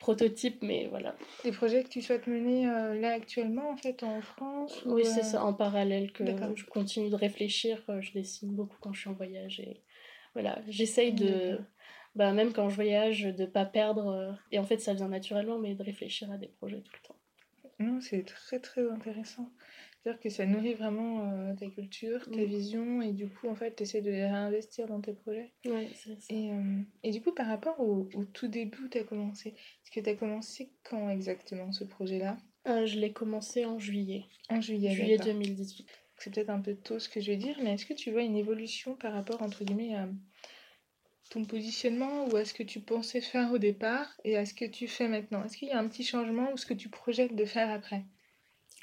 [0.00, 1.14] prototype, mais voilà.
[1.44, 5.22] Des projets que tu souhaites mener euh, là actuellement, en fait, en France Oui, c'est
[5.22, 6.24] ça, en parallèle que
[6.56, 7.80] je continue de réfléchir.
[7.88, 9.82] Euh, je dessine beaucoup quand je suis en voyage et
[10.34, 11.58] voilà, j'essaye de,
[12.16, 14.08] bah, même quand je voyage, de pas perdre.
[14.08, 17.06] Euh, et en fait, ça vient naturellement, mais de réfléchir à des projets tout le
[17.06, 17.16] temps.
[17.78, 19.50] Non, c'est très très intéressant.
[20.02, 23.76] C'est-à-dire que ça nourrit vraiment euh, ta culture, ta vision, et du coup, en fait,
[23.76, 25.52] tu essaies de les réinvestir dans tes projets.
[25.66, 26.34] Ouais, c'est ça.
[26.34, 29.50] Et, euh, et, du coup, par rapport au, au tout début où tu as commencé,
[29.50, 32.38] est-ce que tu as commencé quand exactement ce projet-là?
[32.66, 34.24] Euh, Je l'ai commencé en juillet.
[34.48, 35.86] En juillet, Juillet 2018.
[36.16, 38.22] C'est peut-être un peu tôt ce que je vais dire, mais est-ce que tu vois
[38.22, 40.08] une évolution par rapport, entre guillemets, à
[41.30, 44.64] ton positionnement ou à ce que tu pensais faire au départ et à ce que
[44.64, 45.44] tu fais maintenant?
[45.44, 48.04] Est-ce qu'il y a un petit changement ou ce que tu projettes de faire après?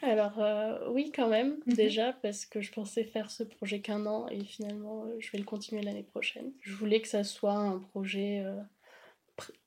[0.01, 1.73] Alors euh, oui quand même mhm.
[1.73, 5.39] déjà parce que je pensais faire ce projet qu'un an et finalement euh, je vais
[5.39, 6.51] le continuer l'année prochaine.
[6.61, 8.61] Je voulais que ça soit un projet euh,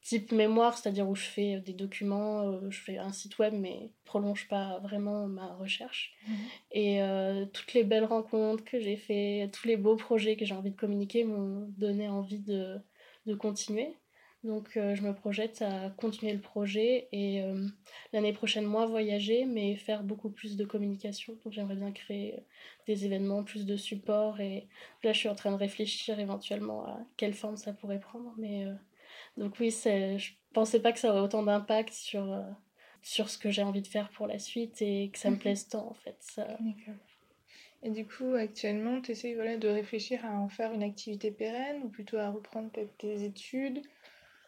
[0.03, 4.49] type mémoire, c'est-à-dire où je fais des documents, je fais un site web mais prolonge
[4.49, 6.14] pas vraiment ma recherche.
[6.27, 6.37] Mhm.
[6.73, 7.01] Et
[7.53, 10.77] toutes les belles rencontres que j'ai fait, tous les beaux projets que j'ai envie de
[10.77, 12.79] communiquer m'ont donné envie de,
[13.27, 13.95] de continuer.
[14.42, 17.66] Donc euh, je me projette à continuer le projet et euh,
[18.12, 21.37] l'année prochaine, moi, voyager, mais faire beaucoup plus de communication.
[21.44, 22.42] Donc j'aimerais bien créer
[22.87, 24.40] des événements, plus de support.
[24.40, 24.66] Et
[25.03, 28.33] là, je suis en train de réfléchir éventuellement à quelle forme ça pourrait prendre.
[28.38, 28.72] Mais euh,
[29.37, 32.42] donc oui, je pensais pas que ça aurait autant d'impact sur,
[33.03, 35.40] sur ce que j'ai envie de faire pour la suite et que ça me mhm.
[35.40, 36.16] plaise tant en fait.
[36.20, 36.46] Ça...
[37.83, 41.83] Et du coup, actuellement, tu essaies voilà, de réfléchir à en faire une activité pérenne
[41.85, 43.83] ou plutôt à reprendre peut-être tes études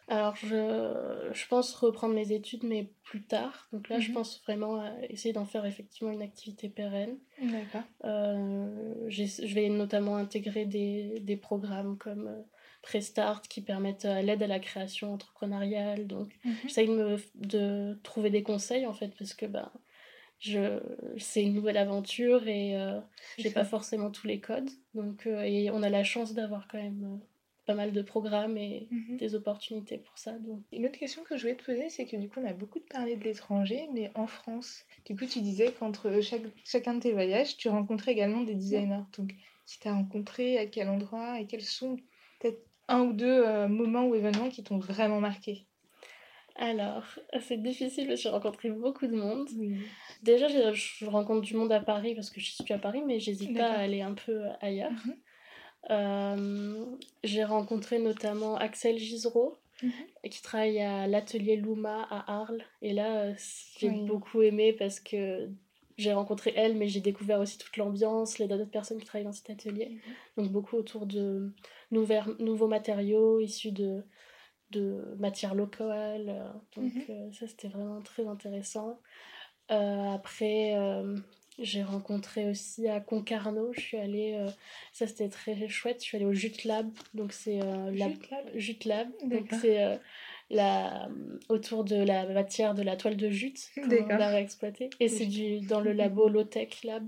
[0.09, 3.69] Alors, je, je, pense reprendre mes études, mais plus tard.
[3.73, 4.15] Donc là, je mhm.
[4.15, 7.17] pense vraiment à essayer d'en faire effectivement une activité pérenne.
[7.41, 7.83] D'accord.
[8.05, 12.43] Euh, je vais notamment intégrer des, des programmes comme euh,
[12.83, 16.07] Prestart qui permettent euh, l'aide à la création entrepreneuriale.
[16.07, 16.55] Donc, mhm.
[16.65, 19.47] j'essaie de, me, de trouver des conseils en fait, parce que
[20.41, 20.81] je,
[21.19, 22.77] c'est une nouvelle aventure et
[23.39, 24.71] j'ai pas forcément tous les codes.
[24.95, 27.21] Donc, et on a la chance d'avoir quand même
[27.65, 29.17] pas mal de programmes et mhm.
[29.17, 30.33] des opportunités pour ça.
[30.33, 30.63] Donc.
[30.73, 32.81] Une autre question que je voulais te poser, c'est que du coup, on a beaucoup
[32.81, 37.13] parlé de l'étranger, mais en France, du coup, tu disais qu'entre chaque, chacun de tes
[37.13, 39.05] voyages, tu rencontrais également des designers.
[39.17, 39.35] Donc,
[39.67, 41.97] qui t'as rencontré, à quel endroit, et quels sont
[42.41, 45.67] peut-être un ou deux euh, moments ou événements qui t'ont vraiment marqué?
[46.57, 47.05] Alors,
[47.41, 49.49] c'est difficile, j'ai rencontré beaucoup de monde.
[50.23, 53.57] Déjà, je rencontre du monde à Paris parce que je suis à Paris, mais j'hésite
[53.57, 54.93] pas à aller un peu ailleurs.
[54.93, 55.17] Mhm.
[55.89, 59.91] J'ai rencontré notamment Axel Gisereau, mhm.
[60.31, 62.63] qui travaille à l'atelier Luma à Arles.
[62.83, 63.35] Et là, euh,
[63.79, 65.49] j'ai beaucoup aimé parce que
[65.99, 69.33] j'ai rencontré elle, mais j'ai découvert aussi toute l'ambiance, les autres personnes qui travaillent dans
[69.33, 69.89] cet atelier.
[69.89, 70.45] Mhm.
[70.45, 71.53] Donc beaucoup autour de
[71.91, 74.05] nouveaux matériaux issus de,
[74.71, 76.29] de matières locales.
[76.29, 77.33] Euh, donc mhm.
[77.33, 79.01] ça, c'était vraiment très intéressant.
[79.69, 80.75] après,
[81.63, 84.51] j'ai rencontré aussi à Concarneau, je suis allée, euh,
[84.93, 88.09] ça c'était très chouette, je suis allée au Jute Lab, donc c'est euh, la
[88.55, 89.97] Jute Lab, donc c'est euh,
[90.51, 91.09] la
[91.49, 95.61] autour de la matière de la toile de jute qu'on va réexploiter, et c'est du
[95.61, 97.07] dans le labo Low Tech Lab.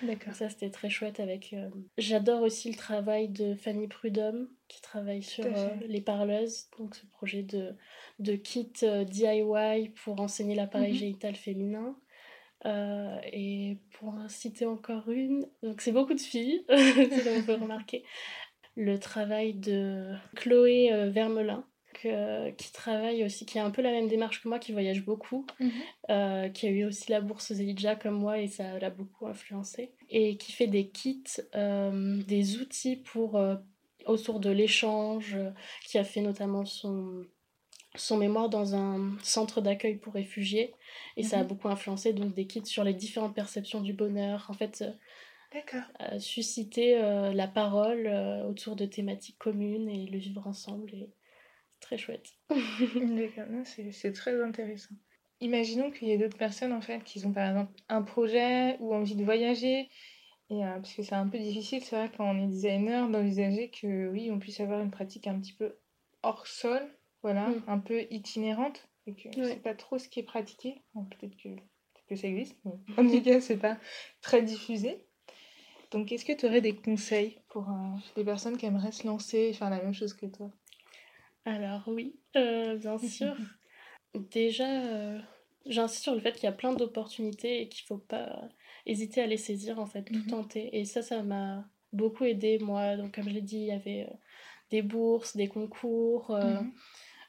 [0.00, 0.32] D'accord.
[0.32, 1.56] Ça c'était très chouette avec.
[1.98, 5.44] J'adore aussi le travail de Fanny Prudhomme qui travaille sur
[5.86, 7.74] les parleuses, donc ce projet de,
[8.20, 8.70] de kit
[9.06, 10.98] DIY pour enseigner l'appareil mhm.
[10.98, 11.96] génital féminin.
[12.66, 18.04] Euh, et pour en citer encore une, donc c'est beaucoup de filles, on peut remarquer,
[18.76, 21.64] le travail de Chloé euh, Vermelin,
[22.02, 25.46] qui travaille aussi, qui a un peu la même démarche que moi, qui voyage beaucoup,
[25.58, 25.70] mhm.
[26.10, 29.92] euh, qui a eu aussi la bourse Zelidja comme moi et ça l'a beaucoup influencé,
[30.10, 33.40] et qui fait des kits, des outils pour
[34.06, 35.36] autour de l'échange,
[35.86, 37.24] qui a fait notamment son
[38.00, 40.74] son mémoire dans un centre d'accueil pour réfugiés.
[41.16, 41.48] Et ça a mhm.
[41.48, 44.46] beaucoup influencé donc des kits sur les différentes perceptions du bonheur.
[44.48, 44.84] En fait
[46.00, 51.10] euh, susciter euh, la parole euh, autour de thématiques communes et le vivre ensemble et
[51.80, 52.26] très chouette.
[53.64, 54.94] C'est très intéressant.
[55.40, 58.94] Imaginons qu'il y ait d'autres personnes en fait qui ont par exemple un projet ou
[58.94, 59.88] envie de voyager.
[60.50, 64.08] Et parce que c'est un peu difficile c'est vrai quand on est designer d'envisager que
[64.08, 65.76] oui on puisse avoir une pratique un petit peu
[66.22, 66.80] hors sol
[67.22, 67.62] voilà, mm.
[67.66, 70.82] un peu itinérante, et que ne sais pas trop ce qui est pratiqué.
[70.94, 71.48] Peut-être que,
[72.08, 73.78] que ça existe, mais en tout cas, c'est pas
[74.20, 75.04] très diffusé.
[75.90, 79.38] Donc, est-ce que tu aurais des conseils pour euh, des personnes qui aimeraient se lancer
[79.38, 80.50] et faire la même chose que toi?
[81.44, 83.34] Alors, oui, euh, bien sûr.
[84.14, 85.18] Déjà, euh,
[85.66, 88.48] j'insiste sur le fait qu'il y a plein d'opportunités et qu'il faut pas
[88.84, 90.26] hésiter à les saisir, en fait, tout mhm.
[90.26, 90.78] tenter.
[90.78, 92.96] Et ça, ça m'a beaucoup aidé, moi.
[92.96, 94.06] Donc, comme je l'ai dit, il y avait
[94.70, 96.30] des bourses, des concours.
[96.30, 96.36] Mhm.
[96.36, 96.62] Euh,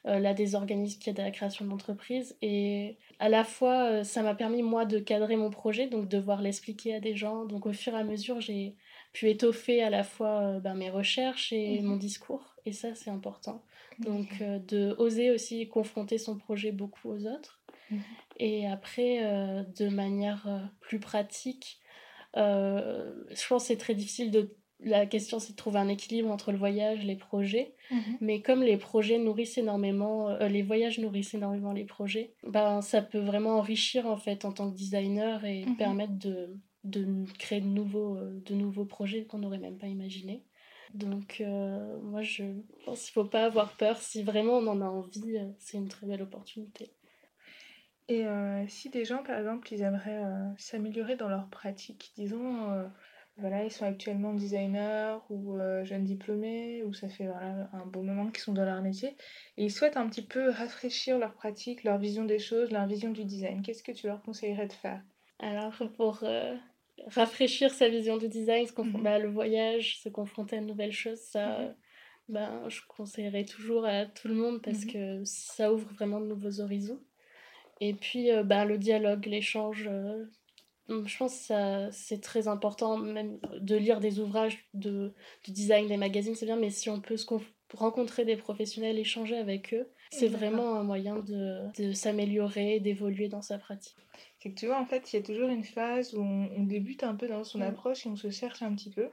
[0.04, 2.36] là des organismes qui aident à la création d'entreprises.
[2.42, 6.16] Et à la fois, euh, ça m'a permis, moi, de cadrer mon projet, donc de
[6.16, 7.44] devoir l'expliquer à des gens.
[7.44, 8.76] Donc au fur et à mesure, j'ai
[9.12, 11.86] pu étoffer à la fois euh, ben, mes recherches et mhm.
[11.86, 12.56] mon discours.
[12.64, 13.62] Et ça, c'est important.
[13.98, 17.60] Donc de oser aussi confronter son projet beaucoup aux autres.
[17.90, 18.00] Mhm.
[18.38, 19.18] Et après,
[19.76, 21.80] de manière plus pratique,
[22.34, 26.52] je pense que c'est très difficile de la question c'est de trouver un équilibre entre
[26.52, 27.74] le voyage, les projets.
[27.90, 28.16] Mhm.
[28.20, 33.02] Mais comme les projets nourrissent énormément, euh, les voyages nourrissent énormément les projets, ben, ça
[33.02, 35.76] peut vraiment enrichir en fait en tant que designer et mhm.
[35.76, 40.44] permettre de, de, créer de nouveaux, euh, de nouveaux projets qu'on n'aurait même pas imaginé.
[40.94, 42.42] Donc euh, moi je
[42.84, 43.98] pense qu'il ne faut pas avoir peur.
[43.98, 46.90] Si vraiment on en a envie, c'est une très belle opportunité.
[48.08, 48.24] Et
[48.66, 50.24] si des gens par exemple ils aimeraient
[50.58, 52.90] s'améliorer dans leur pratique, disons
[53.40, 58.02] voilà, ils sont actuellement designers ou euh, jeunes diplômés, ou ça fait voilà, un bon
[58.02, 59.16] moment qu'ils sont dans leur métier,
[59.56, 63.10] et ils souhaitent un petit peu rafraîchir leur pratique, leur vision des choses, leur vision
[63.10, 63.62] du design.
[63.62, 65.02] Qu'est-ce que tu leur conseillerais de faire?
[65.38, 66.54] Alors, pour euh,
[67.06, 69.02] rafraîchir sa vision du design, se mhm.
[69.02, 71.74] bah, le voyage, se confronter à de nouvelles choses, ça,
[72.28, 74.92] ben, je conseillerais toujours à tout le monde parce mhm.
[74.92, 77.00] que ça ouvre vraiment de nouveaux horizons.
[77.80, 79.88] Et puis, euh, ben, le dialogue, l'échange
[80.90, 85.14] je pense que c'est très important même de lire des ouvrages de,
[85.46, 87.26] design, des magazines, c'est bien, mais si on peut se
[87.74, 93.58] rencontrer des professionnels, échanger avec eux, c'est vraiment un moyen de, s'améliorer, d'évoluer dans sa
[93.58, 93.96] pratique.
[94.40, 97.04] C'est que tu vois, en fait, il y a toujours une phase où on, débute
[97.04, 97.62] un peu dans son mm.
[97.62, 99.08] approche et on se cherche un petit peu.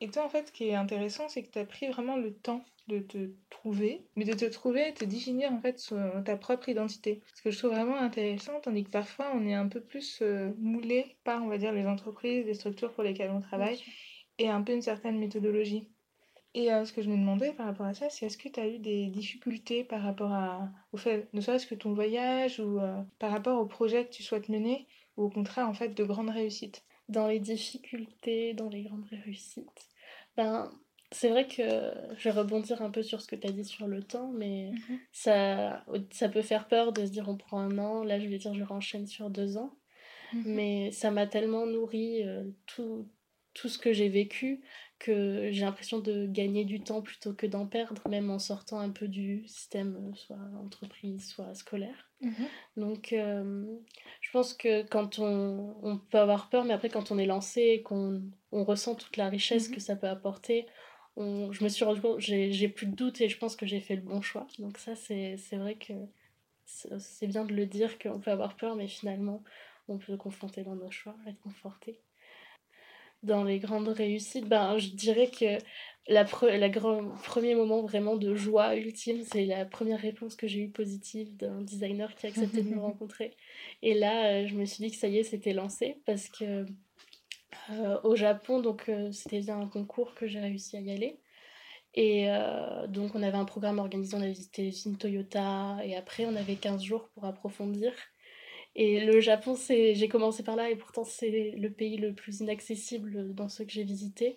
[0.00, 2.34] Et toi, en fait, ce qui est intéressant, c'est que tu as pris vraiment le
[2.34, 6.36] temps de te trouver, mais de te trouver et te définir en fait sur ta
[6.36, 7.22] propre identité.
[7.34, 10.52] Ce que je trouve vraiment intéressant, tandis que parfois on est un peu plus euh,
[10.58, 13.82] moulé par, on va dire, les entreprises, les structures pour lesquelles on travaille,
[14.38, 15.88] et un peu une certaine méthodologie.
[16.56, 18.60] Et euh, ce que je me demandais par rapport à ça, c'est est-ce que tu
[18.60, 22.78] as eu des difficultés par rapport à, au fait, ne serait-ce que ton voyage ou
[22.78, 26.04] euh, par rapport au projet que tu souhaites mener, ou au contraire en fait de
[26.04, 26.84] grandes réussites?
[27.08, 29.88] Dans les difficultés, dans les grandes réussites,
[30.36, 30.70] ben
[31.10, 31.62] c'est vrai que
[32.16, 34.72] je vais rebondir un peu sur ce que tu as dit sur le temps, mais
[34.72, 34.98] mhm.
[35.12, 38.38] ça, ça peut faire peur de se dire on prend un an, là je vais
[38.38, 39.74] dire je renchaîne sur deux ans.
[40.32, 40.42] Mhm.
[40.46, 43.08] Mais ça m'a tellement nourri euh, tout,
[43.52, 44.62] tout ce que j'ai vécu
[44.98, 48.90] que j'ai l'impression de gagner du temps plutôt que d'en perdre, même en sortant un
[48.90, 52.10] peu du système, euh, soit entreprise, soit scolaire.
[52.20, 52.46] Mhm.
[52.76, 53.64] Donc, euh,
[54.20, 57.60] je pense que quand on, on, peut avoir peur, mais après, quand on est lancé
[57.60, 60.66] et qu'on on ressent toute la richesse que ça peut apporter,
[61.16, 63.96] je me suis rendu compte, j'ai plus de doute et je pense que j'ai fait
[63.96, 64.46] le bon choix.
[64.58, 65.92] Donc ça, c'est vrai que
[66.66, 69.42] c'est bien de le dire qu'on peut avoir peur, mais finalement,
[69.88, 72.00] on peut se confronter dans nos choix, être conforté.
[73.22, 75.58] Dans les grandes réussites, ben, je dirais que
[76.08, 76.26] la,
[76.58, 80.70] la grand, premier moment vraiment de joie ultime, c'est la première réponse que j'ai eue
[80.70, 83.34] positive d'un designer qui a accepté de me rencontrer.
[83.82, 86.66] Et là, euh, je me suis dit que ça y est, c'était lancé parce que
[88.02, 91.20] au Japon, donc euh, c'était bien un concours que j'ai réussi à y aller.
[91.94, 95.96] Et euh, donc on avait un programme organisé, on avait visité les usines Toyota et
[95.96, 97.92] après on avait 15 jours pour approfondir.
[98.76, 103.32] Et le Japon, j'ai commencé par là et pourtant c'est le pays le plus inaccessible
[103.32, 104.36] dans ceux que j'ai visités.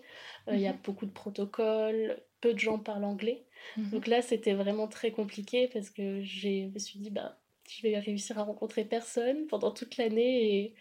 [0.51, 0.79] Il y a mhm.
[0.83, 3.45] beaucoup de protocoles, peu de gens parlent anglais.
[3.77, 3.89] Mhm.
[3.89, 7.97] Donc là c'était vraiment très compliqué parce que je me suis dit, bah je vais
[7.97, 10.75] réussir à rencontrer personne pendant toute l'année et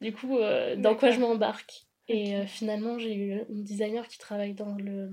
[0.00, 0.38] du coup
[0.78, 5.10] dans quoi je m'embarque et euh, finalement, j'ai eu une designer qui travaille dans le.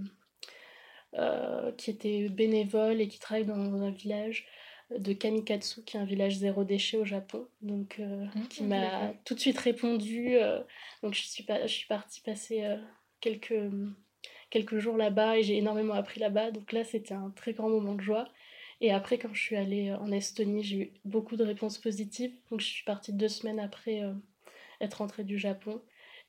[1.15, 4.45] Euh, qui était bénévole et qui travaille dans un village
[4.95, 9.13] de Kamikatsu, qui est un village zéro déchet au Japon, donc euh, mmh, qui m'a
[9.25, 10.37] tout de suite répondu.
[11.01, 12.63] donc je suis, pas, je suis partie passer
[13.21, 13.71] quelques,
[14.51, 16.51] quelques jours là-bas et j'ai énormément appris là-bas.
[16.51, 18.29] Donc là, c'était un très grand moment de joie.
[18.79, 22.33] Et après, quand je suis allée en Estonie, j'ai eu beaucoup de réponses positives.
[22.51, 24.03] Donc je suis partie deux semaines après
[24.79, 25.81] être rentrée du Japon.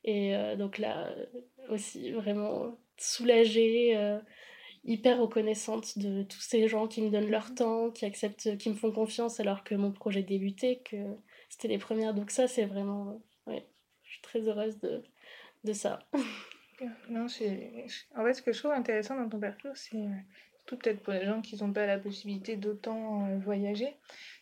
[0.04, 1.26] Et euh, donc là euh,
[1.68, 4.18] aussi, vraiment soulagée, euh,
[4.84, 8.74] hyper reconnaissante de tous ces gens qui me donnent leur temps, qui acceptent, qui me
[8.74, 10.96] font confiance alors que mon projet débutait, que
[11.48, 12.14] c'était les premières.
[12.14, 13.20] Donc ça, c'est vraiment...
[13.46, 13.66] Ouais,
[14.04, 15.02] je suis très heureuse de,
[15.64, 15.98] de ça.
[17.10, 17.26] Non.
[17.26, 17.28] En
[18.24, 19.98] fait, ce que je trouve intéressant dans ton parcours, c'est
[20.64, 23.96] tout peut-être pour les gens qui n'ont pas la possibilité d'autant voyager,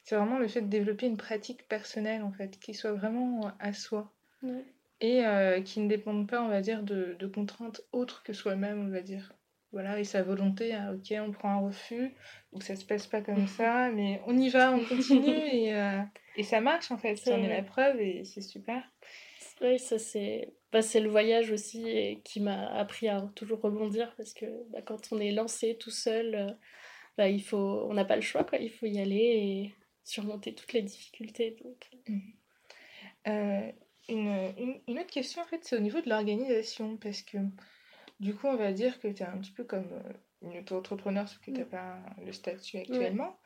[0.05, 3.73] c'est vraiment le fait de développer une pratique personnelle, en fait, qui soit vraiment à
[3.73, 4.13] soi.
[4.45, 4.65] Ouais
[5.01, 8.87] et euh, qui ne dépendent pas, on va dire, de, de contraintes autres que soi-même,
[8.87, 9.33] on va dire.
[9.71, 12.15] Voilà, et sa volonté, ah, ok, on prend un refus,
[12.53, 16.01] donc ça se passe pas comme ça, mais on y va, on continue, et, euh,
[16.37, 18.83] et ça marche en fait, ça en est la preuve, et c'est super.
[19.61, 24.47] Oui, ça c'est bah, le voyage aussi qui m'a appris à toujours rebondir, parce que
[24.71, 26.51] bah, quand on est lancé tout seul, euh,
[27.19, 28.59] bah, il faut, on n'a pas le choix, quoi.
[28.59, 31.57] il faut y aller et surmonter toutes les difficultés.
[31.63, 31.91] Donc.
[33.27, 33.73] Euh,
[34.09, 37.39] une, une, autre question, en fait, c'est au niveau de l'organisation, parce que
[38.21, 41.29] du coup, on va dire que tu es un petit peu comme euh, une auto-entrepreneur,
[41.29, 41.69] sauf que tu n'as mm.
[41.69, 43.39] pas le statut actuellement.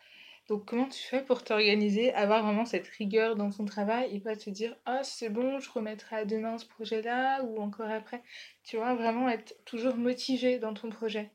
[0.48, 4.34] Donc, comment tu fais pour t'organiser, avoir vraiment cette rigueur dans ton travail et pas
[4.34, 8.22] te dire Ah, c'est bon, je remettrai à demain ce projet-là ou encore après
[8.64, 11.30] Tu vois, vraiment être toujours motivé dans ton projet?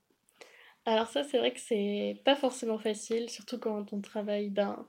[0.85, 4.85] Alors, ça, c'est vrai que c'est pas forcément facile, surtout quand on travaille ben,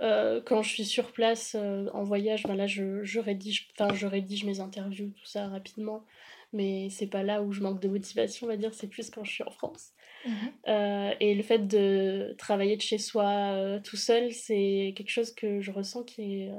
[0.00, 4.06] euh, quand je suis sur place euh, en voyage, ben là je, je, rédige, je
[4.06, 6.04] rédige mes interviews, tout ça rapidement,
[6.52, 9.24] mais c'est pas là où je manque de motivation, on va dire, c'est plus quand
[9.24, 9.92] je suis en France.
[10.26, 10.34] Mhm.
[10.68, 15.60] Euh, et le fait de travailler de chez soi tout seul, c'est quelque chose que
[15.60, 16.50] je ressens qui est.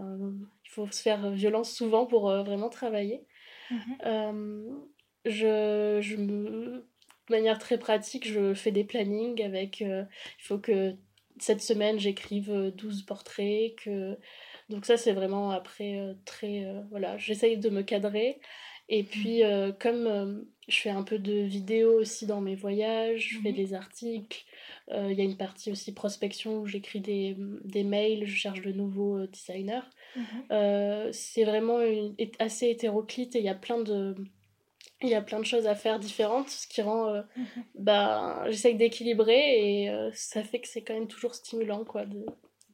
[0.65, 3.23] il faut se faire violence souvent pour vraiment travailler.
[3.71, 4.85] Mhm.
[5.25, 6.85] je, je me.
[7.29, 9.79] De manière très pratique, je fais des plannings avec.
[9.79, 10.07] il
[10.39, 10.95] faut que
[11.41, 14.17] cette semaine j'écrive 12 euh, portraits que
[14.69, 18.39] donc ça c'est vraiment après euh, très euh, voilà j'essaye de me cadrer
[18.89, 19.73] et puis mmh.
[19.79, 23.55] comme je fais un peu de vidéos aussi dans mes voyages je fais mmh.
[23.55, 24.43] des articles
[24.93, 28.73] il y a une partie aussi prospection où j'écris des, des, mails je cherche de
[28.73, 29.87] nouveaux designers
[30.17, 31.11] mmh.
[31.13, 31.79] c'est vraiment
[32.39, 34.15] assez hétéroclite et il y a plein de
[35.03, 37.07] il y a plein de choses à faire différentes, ce qui rend.
[37.07, 37.63] Euh, mhm.
[37.75, 42.25] bah, J'essaye d'équilibrer et euh, ça fait que c'est quand même toujours stimulant, quoi, de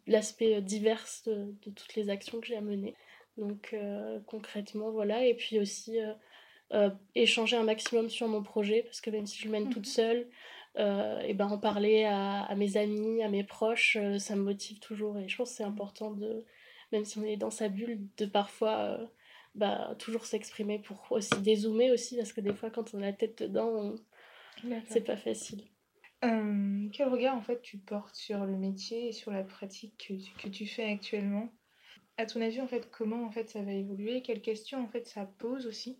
[0.08, 2.96] l'aspect euh, divers de, toutes les actions que j'ai à mener.
[3.38, 3.76] Donc,
[4.26, 5.24] concrètement, voilà.
[5.28, 6.00] Et puis aussi,
[7.14, 9.92] échanger un maximum sur mon projet, parce que même si je mène toute mhm.
[9.92, 10.28] seule,
[10.80, 15.20] et ben en parler à, à, mes amis, à mes proches, ça me motive toujours.
[15.20, 16.46] Et je pense que c'est important de,
[16.92, 19.08] même si on est dans sa bulle, de parfois
[19.58, 23.14] bah, toujours s'exprimer pour aussi dézoomer aussi, parce que des fois, quand on a la
[23.14, 23.96] tête dedans,
[24.88, 25.64] c'est pas facile.
[26.24, 30.14] Euh, quel regard en fait tu portes sur le métier et sur la pratique que
[30.14, 31.50] tu, que tu fais actuellement?
[32.18, 34.22] À ton avis, en fait, comment en fait ça va évoluer?
[34.22, 36.00] Quelles questions en fait ça pose aussi?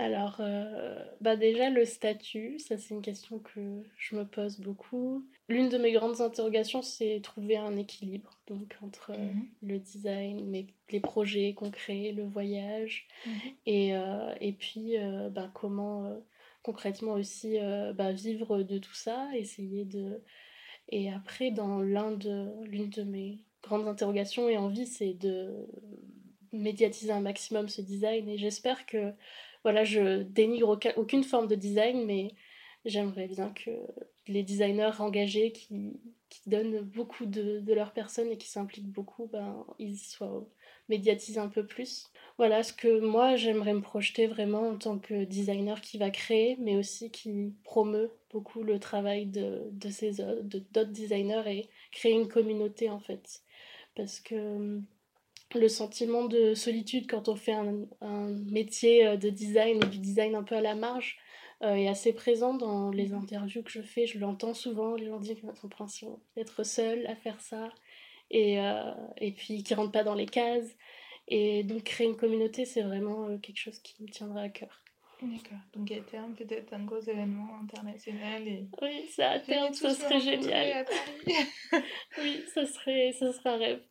[0.00, 5.26] Alors, euh, bah déjà le statut, ça c'est une question que je me pose beaucoup.
[5.46, 9.46] L'une de mes grandes interrogations, c'est trouver un équilibre donc entre euh, mhm.
[9.62, 13.32] le design, les, les projets concrets, le voyage, mhm.
[13.66, 14.94] et, euh, et puis
[15.32, 16.18] bah, comment
[16.62, 17.58] concrètement aussi
[17.94, 20.22] bah, vivre de tout ça, essayer de...
[20.88, 25.66] Et après, dans l'un de l'une de mes grandes interrogations et envies, c'est de
[26.52, 29.12] médiatiser un maximum ce design et j'espère que
[29.62, 32.34] voilà, je dénigre aucune forme de design, mais
[32.84, 33.70] j'aimerais bien que
[34.26, 39.26] les designers engagés qui, qui donnent beaucoup de, de, leur personne et qui s'impliquent beaucoup,
[39.26, 40.46] ben, ils soient
[40.88, 42.10] médiatisés un peu plus.
[42.38, 46.56] Voilà ce que moi j'aimerais me projeter vraiment en tant que designer qui va créer,
[46.60, 52.28] mais aussi qui promeut beaucoup le travail de, de ces d'autres designers et créer une
[52.28, 53.42] communauté en fait.
[53.94, 54.80] Parce que
[55.54, 59.98] le sentiment de solitude quand on fait un, un, métier euh, de design ou du
[59.98, 61.18] design un peu à la marge
[61.62, 64.06] euh, est assez présent dans les interviews que je fais.
[64.06, 67.68] Je l'entends souvent, les gens disent qu'ils ont l'impression d'être seul à faire ça
[68.30, 70.76] et, euh, et puis qui ne rentrent pas dans les cases.
[71.28, 74.82] Et donc créer une communauté, c'est vraiment quelque chose qui me tiendra à cœur.
[75.22, 75.58] D'accord.
[75.74, 78.48] Donc à terme, peut-être un gros événement international.
[78.48, 78.66] Et...
[78.80, 80.86] Oui, ça à terme, ça serait génial.
[82.18, 83.82] oui, ça serait, ça serait un rêve.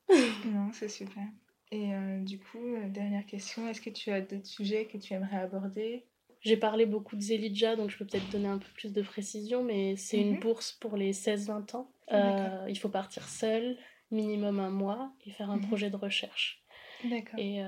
[0.45, 1.23] non, c'est super.
[1.71, 5.13] Et euh, du coup, euh, dernière question, est-ce que tu as d'autres sujets que tu
[5.13, 6.05] aimerais aborder?
[6.41, 9.63] J'ai parlé beaucoup de Zelidja, donc je peux peut-être donner un peu plus de précision,
[9.63, 10.39] mais c'est une mhm.
[10.39, 11.91] bourse pour les 16-20 ans.
[12.11, 13.77] Euh, il faut partir seul,
[14.09, 15.67] minimum un mois, et faire un mhm.
[15.67, 16.63] projet de recherche.
[17.03, 17.39] D'accord.
[17.39, 17.61] Et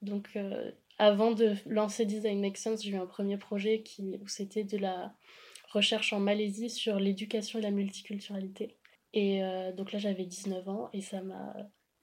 [0.00, 0.38] donc,
[0.98, 4.78] avant de lancer Design Make Sense, j'ai eu un premier projet qui, où c'était de
[4.78, 5.14] la
[5.70, 8.76] recherche en Malaisie sur l'éducation et la multiculturalité.
[9.12, 9.40] Et
[9.76, 11.54] donc là, j'avais 19 ans et ça m'a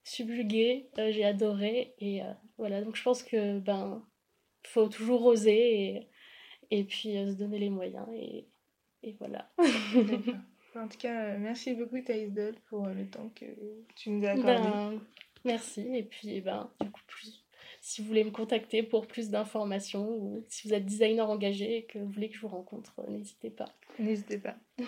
[0.03, 1.93] subjugué, euh, j'ai adoré.
[1.99, 4.05] Et euh, voilà, donc je pense que ben
[4.63, 6.09] faut toujours oser et,
[6.69, 8.07] et puis euh, se donner les moyens.
[8.13, 8.47] Et,
[9.03, 9.51] et voilà.
[10.75, 13.45] en tout cas, merci beaucoup Thaïs Doll pour le temps que
[13.95, 14.69] tu nous as accordé.
[14.69, 15.01] Ben,
[15.43, 15.81] merci.
[15.95, 17.43] Et puis, ben, du coup, plus,
[17.81, 21.85] si vous voulez me contacter pour plus d'informations ou si vous êtes designer engagé et
[21.85, 23.69] que vous voulez que je vous rencontre, n'hésitez pas.
[23.99, 24.55] N'hésitez pas.